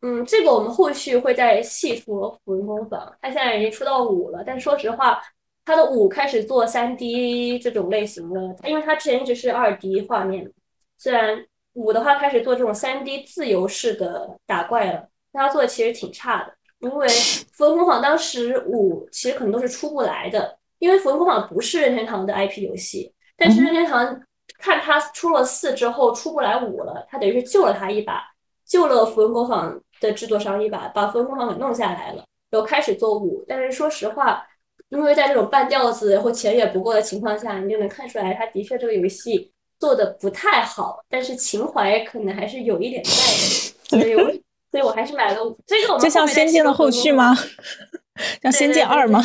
[0.01, 2.31] 嗯，这个我们后续会再细说。
[2.43, 5.21] 符文工坊他现在已经出到五了，但说实话，
[5.63, 10.51] 他的五开始做三 D 这种类型的，因为他之前一直是二 D 画面。
[10.97, 16.53] 虽然五的话开始做这种三 D 自由式的打怪了，但他做的其实挺差的。
[16.81, 17.07] 因为
[17.51, 23.13] 《符文工坊》当时五其实可能都是出不来的，因为《符文工坊》不是任天堂的 IP 游戏。
[23.37, 24.21] 但是任天堂
[24.59, 28.21] 看他出了四之后出不来五了，他等于是救了他一把，
[28.65, 33.43] 救了《符文工坊》的制作商一把，把《符文工坊》给弄下来了，然后开始做五。
[33.47, 34.45] 但是说实话，
[34.89, 39.51] 因为在这种半吊子或钱也不够的情况下，你就能看出来，他的确这个游戏。
[39.79, 44.31] 做的不太好，但是情怀可能还是有一点在的，所以我
[44.71, 45.99] 所以我还是买了这个。
[45.99, 47.35] 就像《仙剑》的后续吗？
[48.41, 49.21] 像《仙剑二》吗？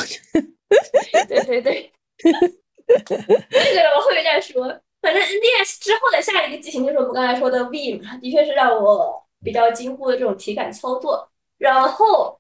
[1.28, 4.66] 对对对，这个我后面再说。
[5.00, 11.28] 反正 NDS 之后的下一个机型就是我们刚才说的 V 嘛，的确是让我比较惊呼的这种体感操作。
[11.58, 12.38] 然后。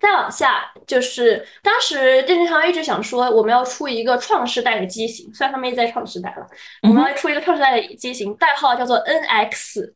[0.00, 6.46] 再往下就是当时任天堂一直想说我们要出一个创世代的机型，虽然他们也在创世代了，
[6.82, 9.94] 我们要出一个创世代的机型，代号叫做 NX。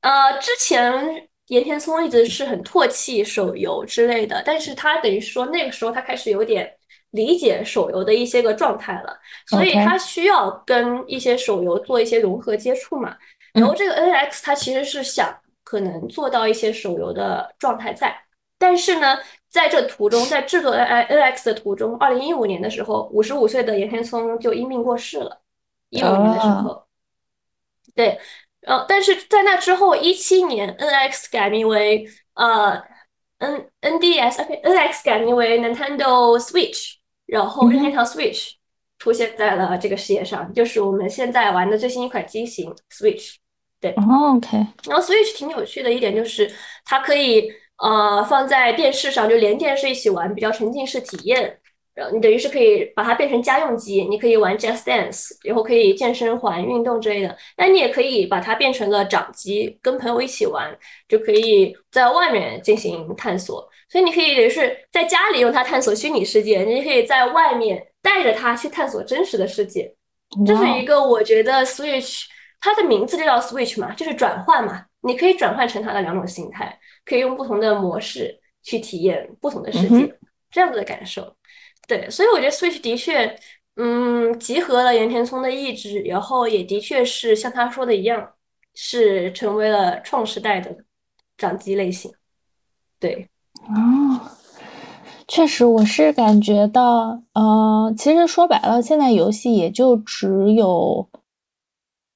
[0.00, 6.72] 呃，之前岩田聪一直是很唾弃手游之类的，但是他等于说那个时候他开始有点
[7.10, 9.16] 理解手游的一些个状态了，
[9.46, 13.16] 所以他需要跟一些手游做一些融合接触嘛。
[13.52, 15.34] 然后这个 NX 它其实是想
[15.64, 18.14] 可能做到一些手游的状态在。
[18.58, 19.18] 但是呢，
[19.48, 25.40] 在这途中，在制作 N I N X 的途中，二零一五年的时候，五十五岁的岩田聪就因病过世了。
[25.90, 26.86] 一五年的时候，
[27.94, 28.18] 对，
[28.66, 32.82] 呃，但是在那之后，一七年 N X 改名为呃
[33.38, 38.50] N N D S，N X 改名为 Nintendo Switch，然后任天堂 Switch
[38.98, 43.36] 出现在了这个世界上，就是我们现在玩的最新一款机型 Switch。
[43.80, 44.58] 对，OK。
[44.88, 46.52] 然后 Switch 挺有趣的一点就是
[46.84, 47.50] 它可以。
[47.78, 51.60] 呃，放在电视上就连电视一起玩，比较沉浸式体验。
[51.96, 57.36] 然后你等于是可以把它变成家用机，你可以玩 Just Dance，然后可以健身环、运动之类的。
[57.56, 60.76] 那你也可以把它变成了掌机，跟朋友一起玩，
[61.08, 63.66] 就可以在外面进行探索。
[63.88, 69.90] 所以你可以等于是在家里用它探索虚拟世界，你可以在外面带着它去探索真实的世界。
[70.44, 72.24] 这是一个我觉得 Switch
[72.60, 76.78] 它的名字就叫 Switch 嘛，就是转换嘛，你可以转换成它的两种形态。
[77.06, 80.12] 可以用不同的模式去体验不同的世界，
[80.50, 81.32] 这样子的感受。
[81.86, 83.38] 对，所以我觉得 Switch 的确，
[83.76, 88.28] 嗯，集合了岩田聪的意志，然后也的确是像他说的一样，
[88.74, 90.76] 是成为了创时代的
[91.38, 92.10] 掌机类型。
[92.98, 93.28] 对，
[93.68, 94.20] 哦，
[95.28, 101.08] 确实，我是感觉到，呃，其实说白了，现在游戏也就只有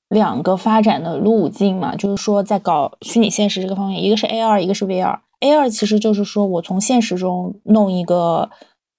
[0.09, 5.21] 两个发展的路径嘛，就是说在搞虚拟现实这个方面，一个是 AR，一个是 VR。
[5.41, 8.51] AR 其实就是说我从现实中弄一个。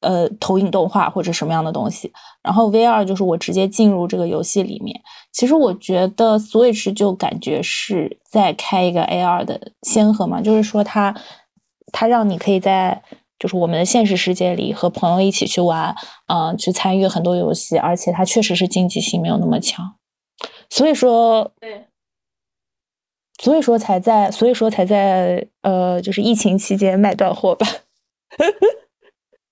[0.01, 2.11] 呃，投影动画或者什么样的东西，
[2.43, 4.99] 然后 VR 就是我直接进入这个游戏里面。
[5.31, 11.15] 其实我觉得 Switch 就感觉是在开一个 AR 的先河嘛，就是说它
[11.91, 13.01] 它让你可以在
[13.39, 15.95] 就是我们的现实世界里和朋友一起去玩，
[16.27, 19.95] 嗯，去参与很多游戏，而且它确实是竞技性没有那么强，
[20.69, 21.85] 所以说对，
[23.41, 27.65] 所以说才在所以说才在呃，就是疫情期间卖断货吧。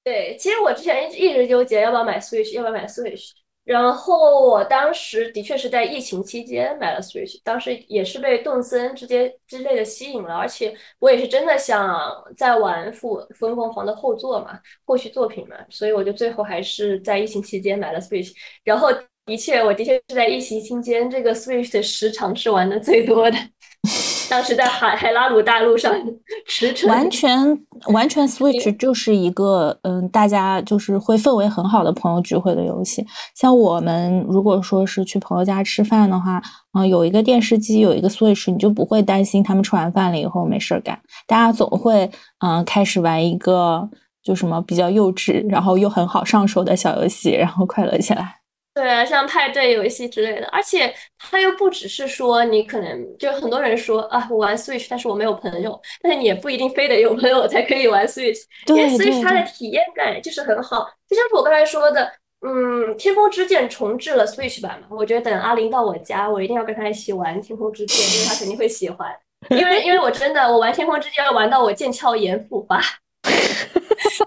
[0.10, 3.30] 对，其实我之前一直一直纠结要不要买 Switch，要不要买 Switch。
[3.64, 11.96] 然后我当时的确是在疫情期间买了 Switch，当时也是被动森之间之类的吸引了，而且我也是真的想
[12.36, 18.32] 在玩《复复凤凰》的后作嘛，后续作品嘛，所以我就最后还是在疫情期间买了 Switch。
[18.64, 18.90] 然后
[19.28, 23.38] 的确，我的确是在疫情期间这个 Switch 的时长是玩的最多的。
[24.30, 25.92] 当时在海海拉鲁大陆上
[26.46, 27.58] 驰骋，完全
[27.88, 33.04] 完全 Switch 就是一个嗯，大家就是会氛围很好的朋友聚会的游戏。
[33.36, 36.42] 像我们如果说是去朋友家吃饭的话，
[36.74, 41.00] 嗯，有一个电视机，有一个 Switch，你就不会担心他们吃完饭了以后没事干。
[41.26, 42.12] 大家总会
[42.46, 43.90] 嗯开始玩一个
[44.22, 48.39] 就什么比较幼稚，然后又很好上手的小游戏，然后快乐起来。
[48.80, 60.90] 对啊，像派对游戏之类的，而且它又不只是说你可能就很多人说啊，我玩 Switch，但是我没有朋友，但是你也不一定非得有朋友才可以玩 Switch，因为 Switch 它的体验感就是很好。
[61.10, 62.10] 就像我刚才说的，
[62.48, 69.14] 嗯，天空之剑重置了 Switch 版嘛，我觉得等阿林到我家，我一定要跟他一起玩天空之剑，因为他肯定会喜欢。
[69.50, 72.82] 因为因为我真的我玩天空之剑要玩到我腱鞘炎复发，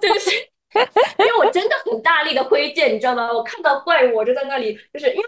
[0.01, 0.52] 对 不 对？
[1.19, 3.33] 因为我真的很大力的挥剑，你知道吗？
[3.33, 5.25] 我看到怪物，我就在那里，就是因为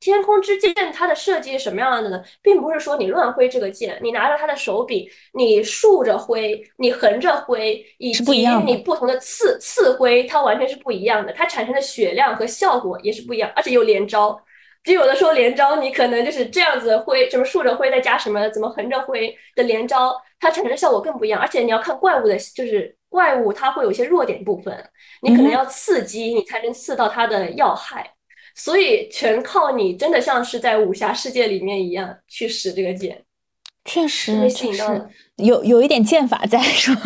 [0.00, 2.22] 天空之剑它的设计是什么样的呢？
[2.40, 14.40] 并不是说你乱挥这个剑，你拿着它的手柄，你竖着挥，你横着挥，以及你不同的刺刺挥，它完全是不一样的，它产生的血量和效果也是不一样，而且有连招。
[14.84, 21.40] 就有的时候连招，你可能就是这样子挥，什么竖着挥，再加什么怎么横着挥的连招，它产生的效果更不一样。
[21.40, 24.90] 而且你要看怪物的，就是怪物它会有一些弱点部分，
[25.22, 28.10] 你可能要刺激你才能刺到它的要害，
[28.54, 33.24] 所以全靠你真的像是在武侠世界里面一样去使这个剑。
[33.84, 37.02] 确实，确实有有一点剑法在，是吧？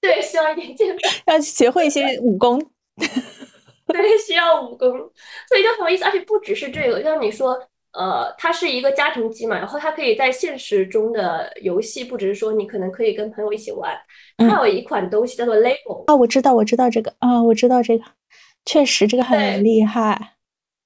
[0.00, 2.60] 对，需要一点剑法，要学会一些武功。
[3.86, 4.90] 对，需要武功，
[5.48, 6.04] 所以就很有意思。
[6.04, 7.56] 而且不只是这个，像你说，
[7.92, 13.94] 呃，它是一个家庭机嘛，然后它可以在现实中的游戏，不只是说你可能可以跟朋友一起玩，
[14.38, 16.04] 它有一款东西叫做 Label。
[16.06, 18.04] 哦，我知道，我知道这个啊，我知道这个，
[18.64, 20.34] 确实这个很厉害，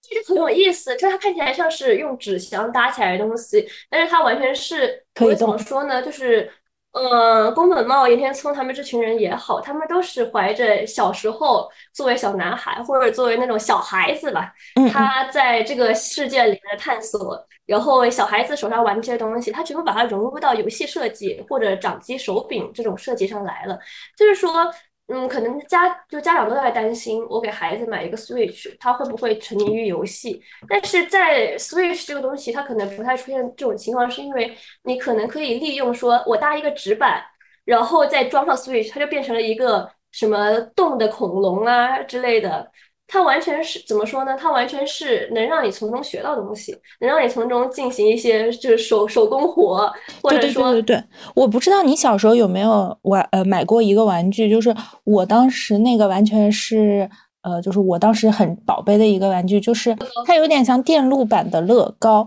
[0.03, 0.97] 就是很有意思。
[0.97, 6.03] 就是它看起来像是用纸箱搭起来的东西，但是它完全是可以怎么说呢？
[6.03, 6.51] 就是。
[6.99, 14.51] 嗯，宫本茂、岩田聪他们这群人也好，他们都是怀着小时候作为小男孩或者作为那种小孩子吧，
[14.91, 23.79] 他在这个世界里面的探索，然后小孩子手上玩这些东西，他全部把它融入到游戏设计或者掌机手柄这种设计上来了，
[24.17, 24.73] 就是说。
[25.09, 30.43] 嗯，可能家就家长都在担心，我给孩子买一个 Switch，他会不会沉迷于游戏？
[30.69, 34.53] 但是在 Switch 这个东西，它可能不太出现这种情况，是因为
[34.83, 37.23] 你可能可以利用说，我搭一个纸板，
[37.65, 42.69] 然后再装上 Switch，它就变成了一个什么动的恐龙啊之类的。
[43.09, 44.37] 它完全是怎么说呢？
[44.39, 49.91] 它完全是能让你从中学到东西，能让你从中进行一些就是手手工活，
[50.23, 51.05] 或者说对对对对。
[51.35, 57.09] 我不知道你小时候有没有玩呃买过一个玩具，就是我当时那个完全是
[57.43, 59.97] 呃，就是我当时很宝贝的一个玩具，就是
[60.27, 62.27] 它有点像电路板的乐高，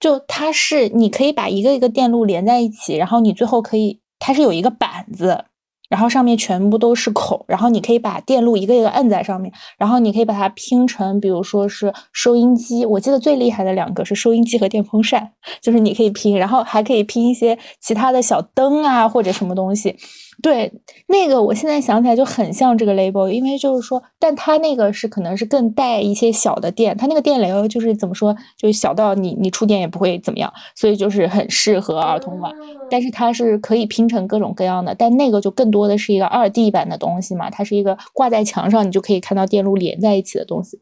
[0.00, 5.44] 就它是你可以把一个一个电路连在一起，然后你最后可以它是有一个板子。
[5.88, 12.84] 然后上面全部都是孔，然后你可以把电路一个一个摁在上面，然后你可以把它拼成，比如说是收音机。
[12.84, 15.32] 我记得最厉害的两个是收音机和电风扇，
[15.62, 19.96] 就是你可以拼，然后还可以拼一些其他的小灯啊或者什么东西。
[20.40, 20.72] 对，
[21.08, 32.54] 那个我现在想起来就很像这个 label，因为就是说，但它那个是可能是更带一些小的电，它那个电流就是怎么说，就小到你你触电也不会怎么样，所以就是很适合儿童玩。
[32.88, 40.78] 但是它是可以拼成各种各样的，但那个就更多的是一个二 D 版的东西嘛，它是一个挂在墙上，你就可以看到电路连在一起的东西。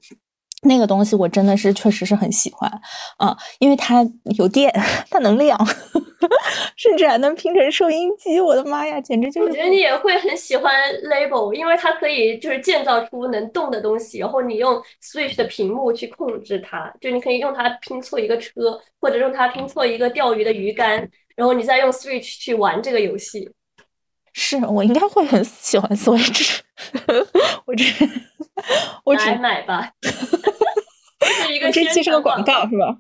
[0.66, 2.70] 那个东西我真的是确实是很喜欢，
[3.18, 4.06] 啊，因为它
[4.38, 4.72] 有电，
[5.10, 5.58] 它能亮，
[6.76, 8.40] 甚至还能拼成收音机。
[8.40, 9.48] 我的妈呀，简直就是！
[9.48, 10.72] 我觉得你也会很喜欢
[11.04, 23.48] Label，因为它可以就是建造出能动的东西，然后你用 Switch 的屏幕去控制它，就你可以用它拼错一个车，或者用它拼错一个钓鱼的鱼竿，然后你再用 Switch 去玩这个游戏。
[24.38, 26.58] 是我应该会很喜欢 Switch，
[27.64, 27.84] 我这
[29.02, 29.90] 我只买吧。
[31.46, 32.98] 是一个这期是个广告是吧？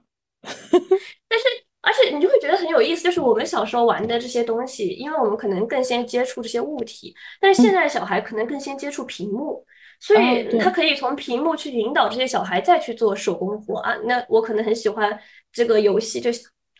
[1.28, 1.44] 但是
[1.82, 9.62] 而且你就会觉得很有意思，就是我们小时候玩的这些东西，因为我们可能更先接触这些物体，但是现在小孩可能更先接触屏幕，
[10.00, 13.94] 所以他可以从屏幕去引导这些小孩再去做手工活啊。
[14.04, 15.16] 那我可能很喜欢
[15.52, 16.30] 这个游戏，就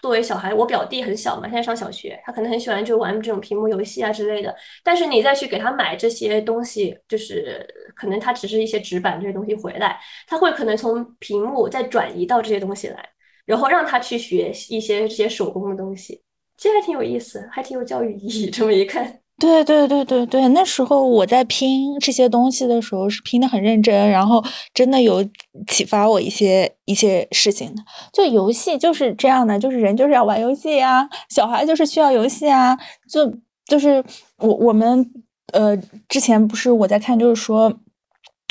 [0.02, 4.54] 作为小孩，我表弟很小嘛，现在上小学，他可能很喜欢就玩这种屏幕游戏啊之类的。
[4.84, 13.08] 但是你再去给他买这些东西，就是可能他只是一些纸板这些东西回来，他会可能从屏幕再转移到这些东西来，
[13.44, 16.22] 然后让他去学一些这些手工的东西，
[16.56, 18.50] 其实还挺有意思，还挺有教育意义。
[18.50, 19.20] 这么一看。
[19.38, 25.22] 对对对对对，那时候我在拼这些东西的时候是拼的很认真，然后真的有
[25.66, 27.82] 启发我一些一些事情的。
[28.14, 32.74] 就游戏就是这样的，就是人就是要玩游戏呀，小孩就是需要游戏啊。
[33.10, 33.30] 就
[33.66, 34.02] 就是
[34.38, 35.06] 我我们
[35.52, 35.76] 呃
[36.08, 37.70] 之前不是我在看，就是说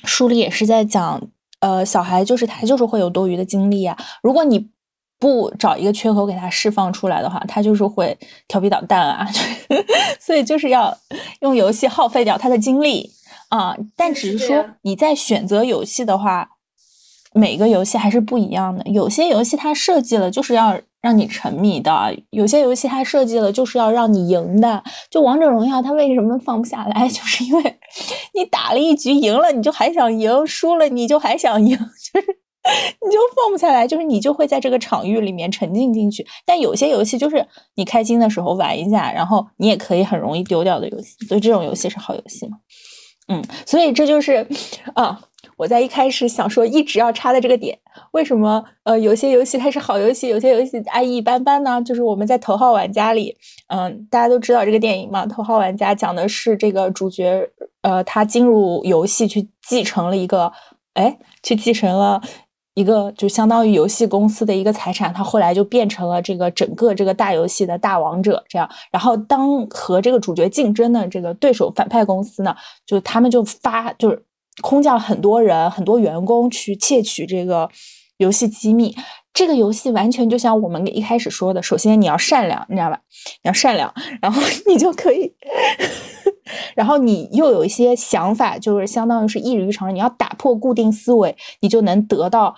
[0.03, 1.19] 书里也是在讲，
[1.61, 4.69] 呃小孩就是他就是会有多余的精力啊，如果你。
[5.25, 8.15] 不找一个缺口给它释放出来的话，它就是会
[8.47, 9.27] 调皮捣蛋啊，
[10.21, 10.95] 所以就是要
[11.39, 13.09] 用游戏耗费掉他的精力
[13.49, 13.75] 啊。
[13.95, 16.47] 但只是说你在选择游戏的话，
[17.33, 18.83] 每个游戏还是不一样的。
[18.85, 24.83] 有些游戏它设计了就是要让你沉迷的，有些游戏它设计了就是要让你赢的。
[25.09, 27.07] 就王者荣耀，它为什么放不下来？
[27.09, 27.79] 就是因为
[28.35, 31.75] 你打了一局赢了，你就还想赢；输了你就还想赢，
[32.13, 32.44] 就是。
[33.05, 36.25] 你就放不下来，就是你就会在这个场域里面沉浸进去。
[36.45, 37.45] 但有些游戏就是
[37.75, 42.57] 你开心的时候玩一下，然后你也可以很容易丢掉的游戏，所以这种游戏是好游戏嘛？
[43.27, 44.47] 嗯，所以这就是
[44.93, 45.19] 啊，
[45.57, 47.75] 我在一开始想说一直要插的这个点，
[48.11, 51.81] 为什么呃有些游戏它是好游戏，有些游戏爱一般般呢？
[51.81, 53.35] 就是我们在《头号玩家》里，
[53.67, 57.49] 嗯，大家都知道这个电影嘛，《头号玩家》讲的是这个主角
[57.81, 60.51] 呃他进入游戏去继承了一个，
[60.93, 62.21] 哎，去继承了。
[62.75, 68.69] 一个就相当于游戏公司的一个财产，他后来就变成了这个整个这个大游戏的大王者，这样。
[68.91, 72.53] 然后当和这个主角竞争的这个对手反派公司呢，
[72.85, 74.21] 就他们就发就是
[74.61, 77.69] 空降很多人、很多员工去窃取这个
[78.17, 78.93] 游戏机密。
[79.33, 82.99] 这个游戏完全就像我们一开始说的，首先你要善良，你知道吧？
[83.43, 85.33] 你要善良，然后你就可以，
[86.75, 92.55] 然后你又有一些想法，就是相当于是异于常人，你要打破固定思维，你就能得到。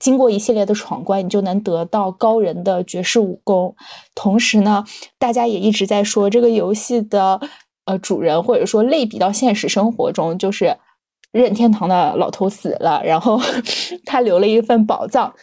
[0.00, 3.74] 经过一系列的闯关，你就能得到高人的绝世武功。
[4.14, 4.84] 同时呢，
[5.18, 7.40] 大家也一直在说这个游戏的
[7.86, 10.76] 呃主人，或者说类比到现实生活中，就是
[11.32, 13.40] 任天堂的老头死了，然后
[14.04, 15.34] 他留了一份宝藏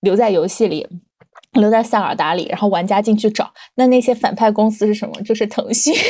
[0.00, 0.88] 留在游戏里，
[1.52, 3.52] 留在塞尔达里，然后玩家进去找。
[3.76, 5.22] 那那些反派公司是什么？
[5.22, 5.94] 就是腾讯。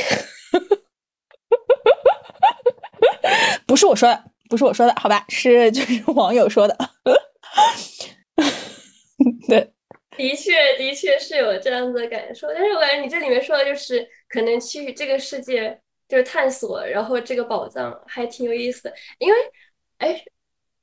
[3.67, 5.25] 不是我说的，不是我说的，好吧？
[5.29, 6.77] 是就是网友说的。
[9.47, 9.73] 对，
[10.17, 12.49] 的确，的确是有这样子的感受。
[12.55, 15.79] 但是我感觉你这里面说的就是，可能去这个世界
[16.09, 18.95] 就是探索，然后这个宝藏还挺有意思的。
[19.19, 19.37] 因为，
[19.99, 20.25] 哎，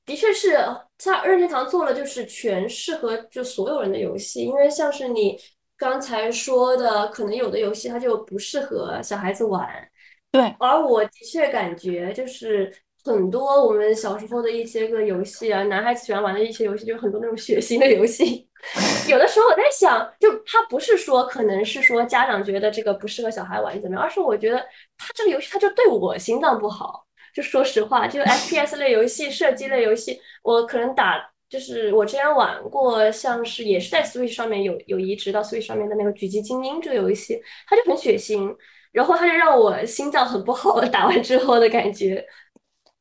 [0.06, 0.58] 的确是
[1.00, 4.44] 像任天堂做了就是全适合就所有人的游戏。
[4.44, 5.40] 因为像是你
[5.76, 9.90] 刚才说的，可能有的游戏它就不适合小孩子玩。
[10.32, 12.72] 对，而我的确感觉就是。
[13.08, 18.48] 很多我们小时候的一些个游戏啊，男孩子喜欢玩的一些游戏，就很多那种血腥的游戏。
[19.08, 24.58] 有的时候我在想，就他不是说可能是说家长觉得这个不适合小孩玩怎么样，而是我觉得
[24.98, 27.06] 他这个游戏他就对我心脏不好。
[27.34, 38.54] 就说实话，就 FPS 类游戏、射击类游戏，我可能打就是我之前玩过，像是也是在 Switch 上面有有移植到 Switch 上面的那个《狙击精英》这个游戏，它就很血腥，
[38.92, 42.26] 然后它就让我心脏很不好，打完之后的感觉。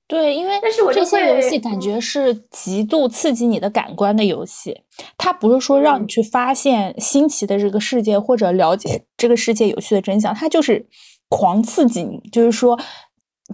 [0.08, 4.82] 对，因为但是我这些游戏感觉是极度刺激你的感官的游戏，
[5.18, 10.86] 它不是说让你去发现新奇的这个世界或者了解这个世界有趣的真相，它就是
[11.28, 12.20] 狂刺激你。
[12.30, 12.78] 就是说，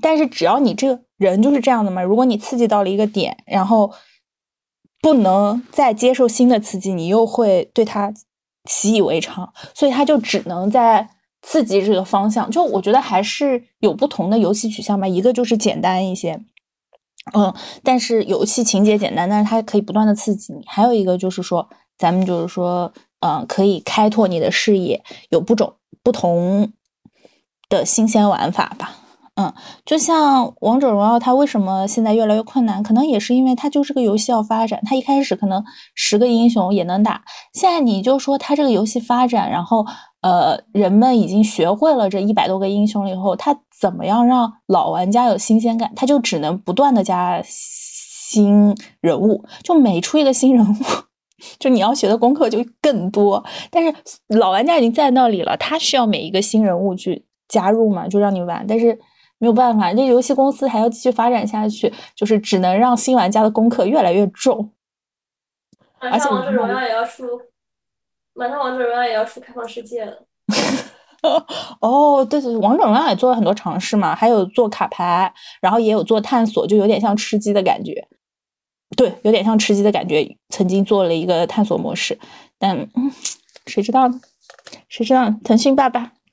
[0.03, 3.91] 但是只要你这个人就是这样的嘛，如果你刺激到了一个点，然后
[5.01, 8.13] 不能再接受新的刺激，你又会对它
[8.69, 11.09] 习以为常，所以它就只能在。
[11.43, 15.07] 刺激这个方向，就我觉得还是有不同的游戏取向吧。
[15.07, 16.41] 一个就是简单一些，
[17.35, 17.53] 嗯，
[17.83, 20.63] 但是游戏情节简单，但是它可以不断的刺激你。
[20.67, 26.73] 还有一个就是说，咱们就是说，嗯，可以开拓你的视野，有不种不同
[27.69, 28.97] 的新鲜玩法吧。
[29.35, 29.51] 嗯，
[29.87, 32.83] 就像王者荣耀，它为什么现在越来越困难？
[32.83, 34.79] 可能也是因为它就是个游戏要发展。
[34.85, 35.65] 它一开始可能
[35.95, 37.25] 十个英雄也能打，
[37.55, 39.87] 现在你就说它这个游戏发展，然后
[40.23, 45.93] 呃，人们已经学会了这一百多个英雄了以后，他怎么样让老玩家有新鲜感？
[45.95, 50.77] 他就只能不断的加新人物，就每出一个新人物，
[51.59, 53.45] 就你要学的功课就更多。
[53.71, 53.95] 但是
[54.29, 58.99] 老玩家已经在那里了，他需要每一个新人物去加入嘛，就让你玩，但是。
[59.39, 64.71] 没有办法，这游戏公司还要继续发展下去，就是只能让新玩家的功课越来越重。
[65.99, 67.25] 而且王者荣耀也要出，
[68.35, 70.27] 马上王者荣耀也要出开放世界了。
[71.81, 78.09] 哦，对对，王者荣耀也做了很多尝试嘛，还有做卡牌，然后也有做探索，就有点像吃鸡的感觉。
[78.97, 80.37] 对，有点像吃鸡的感觉。
[80.49, 82.19] 曾经做了一个探索模式，
[82.59, 83.11] 但嗯，
[83.67, 84.21] 谁知道呢？
[84.89, 85.31] 谁知道？
[85.45, 86.13] 腾讯爸爸。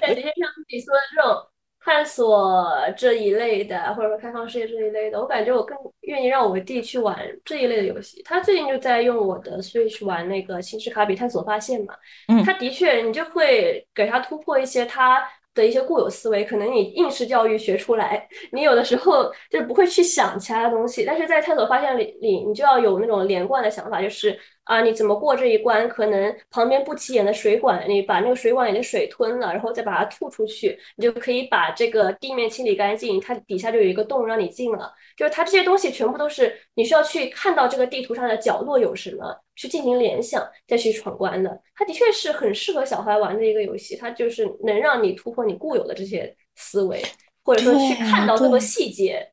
[0.00, 0.32] 感觉像
[0.70, 1.46] 你说的这种
[1.88, 8.22] 探索这一类的，或者说开放世界这一类的，我感觉我更愿意让我弟去玩这一类的游戏。
[8.26, 11.94] 他最近就在用我的 Switch 玩那个《星之卡比探索发现》嘛，
[12.28, 24.38] 嗯，他的确，你就会给他突破一些他的一些固有思维，可能你应试教育学出来，你有的时候就不会去想其他的东西，但是在探索发现里里，你就要有那种连贯的想法，就是。
[24.68, 25.88] 啊，你怎么过这一关？
[25.88, 33.18] 可能旁边不起眼的水管，你把那个水管里的水吞了，然后再把它吐出去，你就可以把这个地面清理干净。
[33.18, 34.92] 它底下就有一个洞让你进了。
[35.16, 41.58] 就是它这些东西全部都是你需要去看到这个地图上的角落有什么，去进行联想，再去闯关的。
[41.74, 47.02] 它的确是很适合小孩玩的一个游戏，它就是能让你突破你固有的这些思维，
[47.42, 49.26] 或者说去看到更多细节。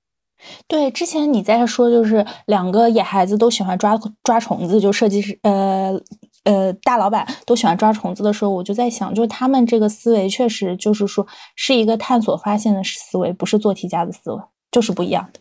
[0.67, 5.99] 对，之前你在说，就是两个野孩子都喜欢抓抓虫子，就设计师，呃
[6.43, 11.25] 呃，大老板都喜欢抓虫子的时候，我就在想，就是他们这个思维确实就是说
[11.55, 14.41] 是一个探索发现的思维，不是做题家的思维，
[14.71, 15.39] 就是不一样的。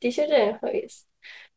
[0.00, 1.04] 的确，这也很有意思。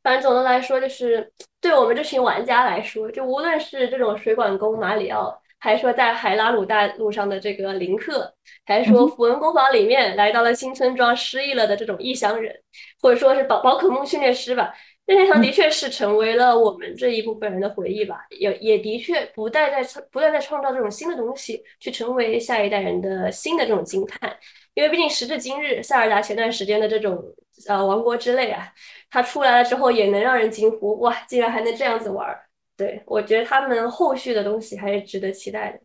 [0.03, 5.40] 反正总的来说，就是对我们这群玩家来说，就无论是这种水管工马里奥。
[5.61, 8.33] 还说在海拉鲁大陆上的这个林克，
[8.65, 12.53] 还说符文工坊里面来到了新村庄失忆了的这种异乡人，
[12.99, 14.73] 或者说是宝宝可梦训练师吧，
[15.05, 24.35] 任天堂的确是成为了我们这一部分人的回忆吧，也也的确不断在不断在创造这种新的东西，去成为下一代人的新的这种惊叹。
[24.73, 27.21] 因为毕竟时至今日，塞尔达前段时间的这种
[27.67, 28.73] 呃王国之泪啊，
[29.11, 32.35] 它出来了之后也能让人惊呼，哇，竟然还能这样子玩。
[32.81, 35.79] 对，我觉得他们后续的东西还是值得期待的。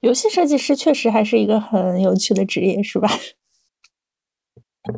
[0.00, 3.10] 游戏设计师确实还是一个很有趣的职业，是吧？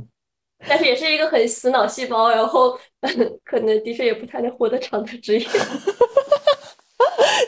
[0.69, 2.79] 但是也是一个很死脑细胞，然后
[3.45, 5.45] 可能的确也不太能活得长的职业。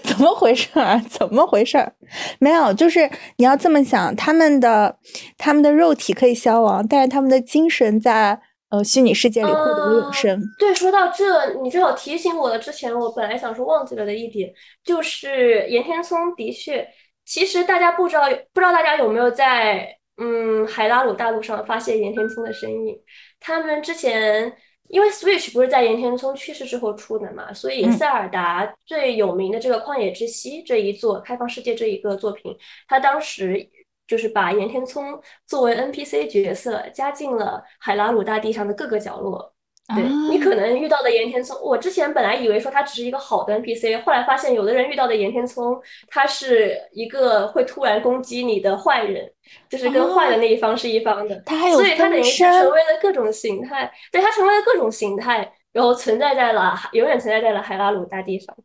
[0.03, 0.99] 怎么回事啊？
[1.09, 1.95] 怎么回事儿？
[2.41, 4.99] 没有，就是你要这么想，他们的
[5.39, 8.41] 他们的肉体可以消亡，但是他们的精神在。
[8.75, 10.43] 呃，虚拟世界里获得永生。
[10.59, 12.59] 对，说到这，你正好提醒我了。
[12.59, 14.53] 之前我本来想说忘记了的一点，
[14.83, 16.85] 就是岩田聪的确，
[17.25, 18.23] 其实大家不知道，
[18.53, 22.99] 不知道大家有没有在嗯海拉鲁大陆上发现岩田聪的身影。
[23.39, 24.53] 他们之前
[24.89, 32.57] 因为 Switch 不是在岩田聪去世之后出的嘛，所以塞尔达最有名的这个旷野之息这一座开放世界这一个作品，
[32.89, 33.71] 他当时。
[34.07, 39.53] 就是把岩田聪作为 NPC 角色加进了海拉鲁大地上的各个角落。
[39.95, 45.79] 对你可能遇到的岩田聪，我之前本来以为说他只是一个好的 NPC，后来发现有的人遇到的岩田聪，
[46.09, 49.31] 他是一个会突然攻击你的坏人，
[49.69, 51.37] 就是跟坏的那一方是一方的。
[51.45, 58.57] 他还有所以他等于是成为了各种形态，对他成为了各种形态，然后存在在了永远存在在了海拉鲁大地上。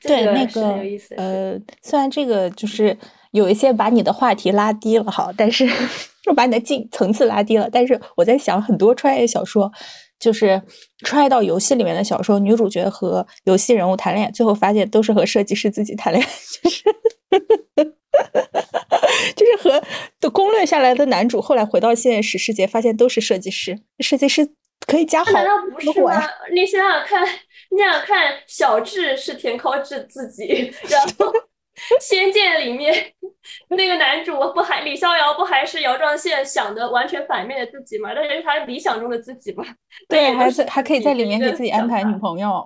[0.00, 0.80] 对那个
[1.16, 2.96] 呃，虽然这个就是。
[3.36, 5.68] 有一些把你的话题拉低了哈，但是
[6.24, 7.68] 就把你的境层次拉低了。
[7.70, 9.70] 但是我在想，很多穿越小说，
[10.18, 10.60] 就是
[11.04, 16.82] 穿越到游戏里面的小说，女主角和游戏人物谈恋爱，最后发现都是和设计师自己谈恋爱， 就是
[19.36, 19.82] 就是和
[20.18, 23.78] 都攻略下来的男主，后来回到现实世界，发现都是设计师。
[24.00, 24.48] 设计师
[24.86, 25.90] 可以加好，难道不是？
[26.54, 27.22] 你想想看，
[27.70, 31.30] 你想想看，小智是田尻智自己，然后。
[32.00, 33.12] 仙剑里面
[33.68, 38.12] 那个男主不还李逍遥不还是姚壮宪想的完全反面的自己吗？
[38.14, 39.64] 那是他理想中的自己吗？
[40.08, 42.64] 对，还是还可以在里面给自己安排女朋友，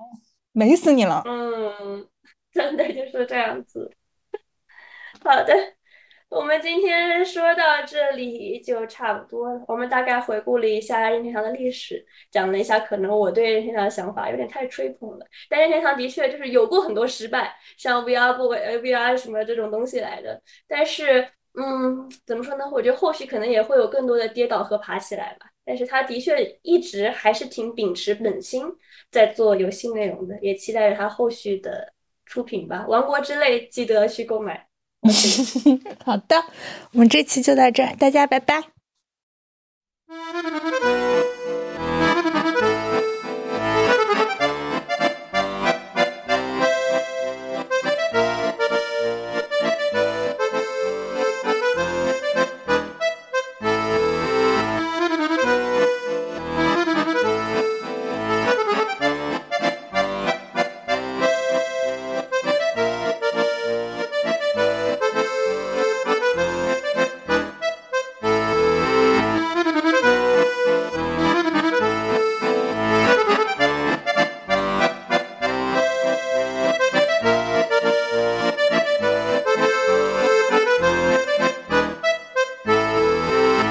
[0.52, 1.22] 美死你了。
[1.26, 2.06] 嗯，
[2.52, 3.90] 真的就是这样子。
[5.22, 5.54] 好的，
[6.30, 9.60] 我们今天说到这里就差不多了。
[9.66, 15.26] 我们大概回顾了一下任天堂的历史，讲了一下可能我对任天堂的想法有点太吹捧了。
[15.48, 20.40] 但任天堂的确就是有过很多失败，像 VR 不 VR 什么这种东西来的。
[20.68, 22.64] 但是，嗯，怎么说呢？
[22.72, 25.46] 我觉得后续可能也会有更多的跌倒和爬起来吧。
[25.64, 28.64] 但是他的确一直还是挺秉持本心
[29.10, 31.92] 在做游戏内容的，也期待着他后续的
[32.24, 32.86] 出品吧。
[32.88, 34.69] 王国之泪记得去购买。
[36.04, 36.36] 好的
[36.92, 38.64] 我们这期就到这大家拜拜。